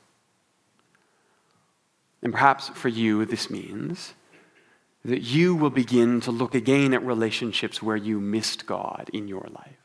And 2.22 2.32
perhaps 2.32 2.70
for 2.70 2.88
you, 2.88 3.26
this 3.26 3.50
means 3.50 4.14
that 5.06 5.22
you 5.22 5.56
will 5.56 5.70
begin 5.70 6.22
to 6.22 6.32
look 6.32 6.56
again 6.56 6.94
at 6.94 7.06
relationships 7.06 7.82
where 7.82 7.98
you 7.98 8.20
missed 8.20 8.66
God 8.66 9.10
in 9.12 9.28
your 9.28 9.48
life. 9.54 9.78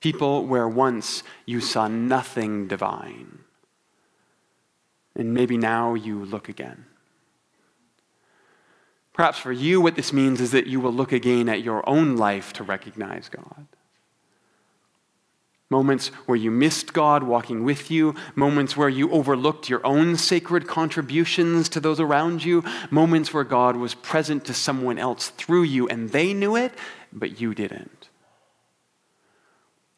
People 0.00 0.46
where 0.46 0.68
once 0.68 1.22
you 1.46 1.60
saw 1.60 1.88
nothing 1.88 2.68
divine. 2.68 3.40
And 5.16 5.34
maybe 5.34 5.56
now 5.56 5.94
you 5.94 6.24
look 6.24 6.48
again. 6.48 6.84
Perhaps 9.12 9.38
for 9.38 9.50
you, 9.50 9.80
what 9.80 9.96
this 9.96 10.12
means 10.12 10.40
is 10.40 10.50
that 10.50 10.66
you 10.66 10.78
will 10.78 10.92
look 10.92 11.10
again 11.10 11.48
at 11.48 11.62
your 11.62 11.88
own 11.88 12.16
life 12.16 12.52
to 12.52 12.62
recognize 12.62 13.30
God. 13.30 13.66
Moments 15.68 16.08
where 16.26 16.36
you 16.36 16.50
missed 16.52 16.92
God 16.92 17.24
walking 17.24 17.64
with 17.64 17.90
you, 17.90 18.14
moments 18.36 18.76
where 18.76 18.88
you 18.88 19.10
overlooked 19.10 19.68
your 19.68 19.84
own 19.84 20.16
sacred 20.16 20.68
contributions 20.68 21.68
to 21.70 21.80
those 21.80 21.98
around 21.98 22.44
you, 22.44 22.62
moments 22.90 23.34
where 23.34 23.42
God 23.42 23.76
was 23.76 23.94
present 23.94 24.44
to 24.44 24.54
someone 24.54 24.96
else 24.96 25.30
through 25.30 25.64
you 25.64 25.88
and 25.88 26.10
they 26.10 26.32
knew 26.32 26.54
it, 26.54 26.72
but 27.12 27.40
you 27.40 27.52
didn't. 27.52 28.08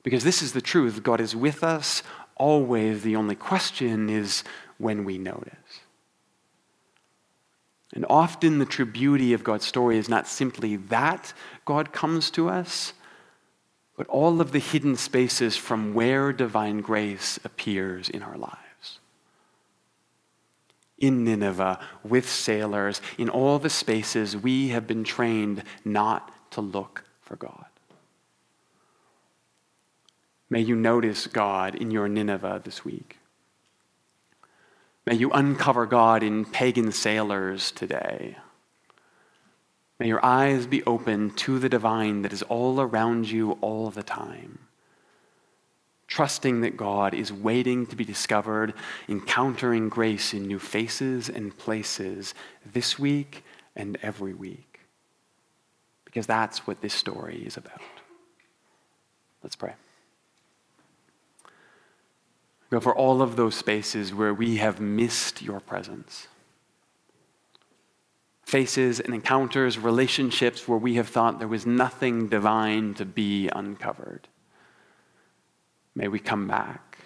Because 0.03 0.25
this 0.25 0.41
is 0.41 0.55
the 0.55 0.63
truth 0.63 1.03
God 1.03 1.21
is 1.21 1.37
with 1.37 1.63
us 1.63 2.03
always. 2.37 3.03
The 3.03 3.17
only 3.17 3.35
question 3.35 4.09
is 4.09 4.45
when 4.79 5.05
we 5.05 5.19
notice. 5.19 5.53
And 7.93 8.07
often 8.09 8.59
the 8.59 8.65
true 8.65 8.87
beauty 8.87 9.35
of 9.35 9.45
God's 9.45 9.67
story 9.67 9.99
is 9.99 10.09
not 10.09 10.27
simply 10.27 10.77
that 10.77 11.35
God 11.67 11.93
comes 11.93 12.31
to 12.33 12.49
us 12.49 12.95
but 13.99 14.07
all 14.07 14.41
of 14.41 14.53
the 14.53 14.61
hidden 14.61 14.95
spaces 14.95 15.57
from 15.57 15.93
where 15.93 16.33
divine 16.33 16.81
grace 16.81 17.37
appears 17.43 18.09
in 18.09 18.23
our 18.23 18.39
lives. 18.39 19.01
In 20.99 21.25
Nineveh, 21.25 21.81
with 22.05 22.29
sailors, 22.29 23.01
in 23.19 23.29
all 23.29 23.59
the 23.59 23.69
spaces 23.69 24.37
we 24.37 24.69
have 24.69 24.87
been 24.87 25.03
trained 25.03 25.65
not 25.85 26.33
to 26.53 26.61
look 26.61 27.03
for 27.21 27.35
God. 27.35 27.67
May 30.49 30.61
you 30.61 30.77
notice 30.77 31.27
God 31.27 31.75
in 31.75 31.91
your 31.91 32.09
Nineveh 32.09 32.63
this 32.65 32.85
week. 32.85 33.19
May 35.07 35.15
you 35.15 35.33
uncover 35.33 35.87
God 35.87 36.23
in 36.23 36.45
pagan 36.45 36.93
sailors 36.93 37.73
today. 37.73 38.37
May 39.99 40.07
your 40.07 40.25
eyes 40.25 40.67
be 40.67 40.85
open 40.85 41.31
to 41.31 41.59
the 41.59 41.69
divine 41.69 42.23
that 42.23 42.33
is 42.33 42.43
all 42.43 42.81
around 42.81 43.29
you 43.31 43.53
all 43.61 43.91
the 43.91 44.03
time. 44.03 44.61
Trusting 46.07 46.61
that 46.61 46.77
God 46.77 47.15
is 47.15 47.33
waiting 47.33 47.87
to 47.87 47.97
be 47.97 48.05
discovered, 48.05 48.75
encountering 49.09 49.89
grace 49.89 50.33
in 50.33 50.47
new 50.47 50.59
faces 50.59 51.29
and 51.29 51.57
places 51.57 52.33
this 52.65 52.99
week 52.99 53.45
and 53.75 53.99
every 54.01 54.33
week. 54.33 54.81
Because 56.05 56.27
that's 56.27 56.67
what 56.67 56.81
this 56.81 56.95
story 56.95 57.43
is 57.45 57.57
about. 57.57 57.83
Let's 59.43 59.57
pray. 59.57 59.75
Go 62.71 62.81
for 62.81 62.95
all 62.95 63.21
of 63.21 63.37
those 63.37 63.55
spaces 63.57 64.15
where 64.15 64.33
we 64.33 64.57
have 64.59 64.81
missed 64.81 65.43
your 65.43 65.61
presence 65.61 66.29
faces 68.49 68.99
and 68.99 69.15
encounters, 69.15 69.79
relationships 69.79 70.67
where 70.67 70.79
we 70.79 70.95
have 70.95 71.07
thought 71.07 71.39
there 71.39 71.47
was 71.47 71.67
nothing 71.67 72.29
divine 72.29 72.95
to 72.95 73.05
be 73.05 73.47
uncovered. 73.55 74.27
May 75.95 76.09
we 76.09 76.19
come 76.19 76.49
back 76.49 76.97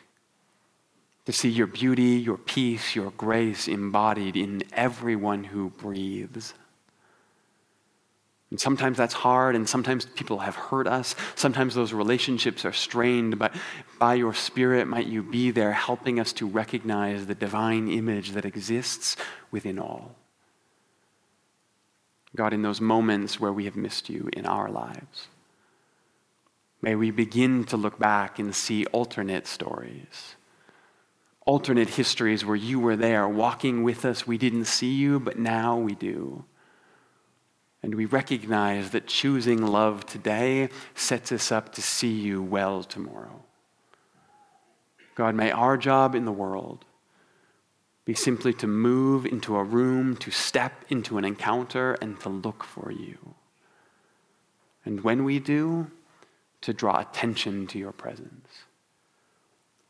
to 1.25 1.33
see 1.33 1.49
your 1.49 1.67
beauty, 1.67 2.21
your 2.21 2.39
peace, 2.39 2.95
your 2.95 3.11
grace 3.11 3.67
embodied 3.67 4.37
in 4.37 4.63
everyone 4.73 5.43
who 5.43 5.71
breathes. 5.71 6.55
And 8.51 8.61
sometimes 8.61 8.97
that's 8.97 9.15
hard, 9.15 9.57
and 9.57 9.69
sometimes 9.69 10.07
people 10.07 10.39
have 10.39 10.55
hurt 10.55 10.87
us. 10.87 11.17
Sometimes 11.35 11.75
those 11.75 11.93
relationships 11.93 12.65
are 12.65 12.73
strained, 12.73 13.41
but 13.41 13.53
by 13.99 14.15
your 14.15 14.33
Spirit, 14.33 14.87
might 14.87 15.09
you 15.09 15.25
be 15.25 15.51
there 15.51 15.73
helping 15.73 16.21
us 16.21 16.33
to 16.35 16.47
recognize 16.47 17.27
the 17.27 17.35
divine 17.35 17.91
image 17.91 18.31
that 18.33 18.45
exists 18.45 19.17
within 19.51 19.81
all. 19.81 20.22
God, 22.35 22.53
in 22.53 22.63
those 22.63 22.81
moments 22.81 23.39
where 23.39 23.53
we 23.53 23.67
have 23.67 23.77
missed 23.77 24.09
you 24.09 24.29
in 24.33 24.47
our 24.47 24.71
lives. 24.71 25.29
May 26.81 26.95
we 26.95 27.11
begin 27.11 27.65
to 27.65 27.77
look 27.77 27.99
back 27.99 28.39
and 28.39 28.55
see 28.55 28.87
alternate 28.87 29.47
stories, 29.47 30.37
alternate 31.47 31.91
histories 31.91 32.45
where 32.45 32.57
you 32.57 32.81
were 32.81 32.97
there 32.97 33.29
walking 33.29 33.83
with 33.83 34.05
us. 34.05 34.27
We 34.27 34.39
didn't 34.39 34.65
see 34.65 34.95
you, 34.95 35.21
but 35.21 35.39
now 35.39 35.77
we 35.77 35.95
do. 35.95 36.45
And 37.83 37.95
we 37.95 38.07
recognize 38.07 38.91
that 38.91 39.07
choosing 39.07 39.67
love 39.67 40.07
today 40.07 40.71
sets 40.95 41.33
us 41.33 41.53
up 41.53 41.73
to 41.75 41.83
see 41.83 42.13
you 42.13 42.43
well 42.43 42.83
tomorrow. 42.83 43.45
God, 45.15 45.35
may 45.35 45.51
our 45.51 45.77
job 45.77 46.15
in 46.15 46.25
the 46.25 46.33
world 46.33 46.85
be 48.05 48.15
simply 48.15 48.53
to 48.55 48.67
move 48.67 49.27
into 49.27 49.57
a 49.57 49.63
room, 49.63 50.17
to 50.17 50.31
step 50.31 50.85
into 50.89 51.19
an 51.19 51.25
encounter, 51.25 51.95
and 51.95 52.19
to 52.21 52.29
look 52.29 52.65
for 52.65 52.91
you. 52.91 53.35
And 54.85 55.03
when 55.03 55.25
we 55.25 55.39
do, 55.39 55.91
to 56.63 56.73
draw 56.73 57.01
attention 57.01 57.67
to 57.69 57.79
your 57.79 57.93
presence, 57.93 58.49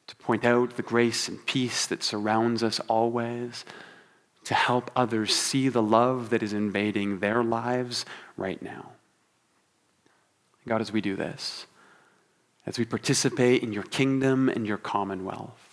to 0.07 0.17
point 0.17 0.45
out 0.45 0.77
the 0.77 0.83
grace 0.83 1.29
and 1.29 1.45
peace 1.47 1.87
that 1.87 2.03
surrounds 2.03 2.63
us 2.63 2.81
always, 2.81 3.65
to 4.45 4.55
help 4.55 4.91
others 4.97 5.35
see 5.35 5.69
the 5.69 5.83
love 5.83 6.31
that 6.31 6.43
is 6.43 6.53
invading 6.53 7.21
their 7.21 7.43
lives 7.43 8.05
right 8.37 8.61
now. 8.61 8.91
God, 10.67 10.81
as 10.81 10.93
we 10.93 11.01
do 11.01 11.17
this, 11.17 11.67
as 12.67 12.79
we 12.79 12.85
participate 12.85 13.63
in 13.63 13.73
your 13.73 13.83
kingdom 13.85 14.49
and 14.49 14.67
your 14.67 14.79
commonwealth, 14.79 15.72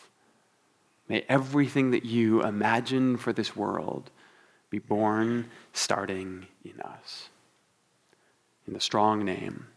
May 1.09 1.25
everything 1.27 1.91
that 1.91 2.05
you 2.05 2.43
imagine 2.43 3.17
for 3.17 3.33
this 3.33 3.55
world 3.55 4.11
be 4.69 4.77
born 4.77 5.49
starting 5.73 6.45
in 6.63 6.79
us. 6.81 7.29
In 8.67 8.73
the 8.73 8.79
strong 8.79 9.25
name 9.25 9.67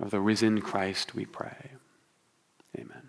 of 0.00 0.10
the 0.10 0.20
risen 0.20 0.62
Christ, 0.62 1.14
we 1.14 1.26
pray. 1.26 1.72
Amen. 2.76 3.01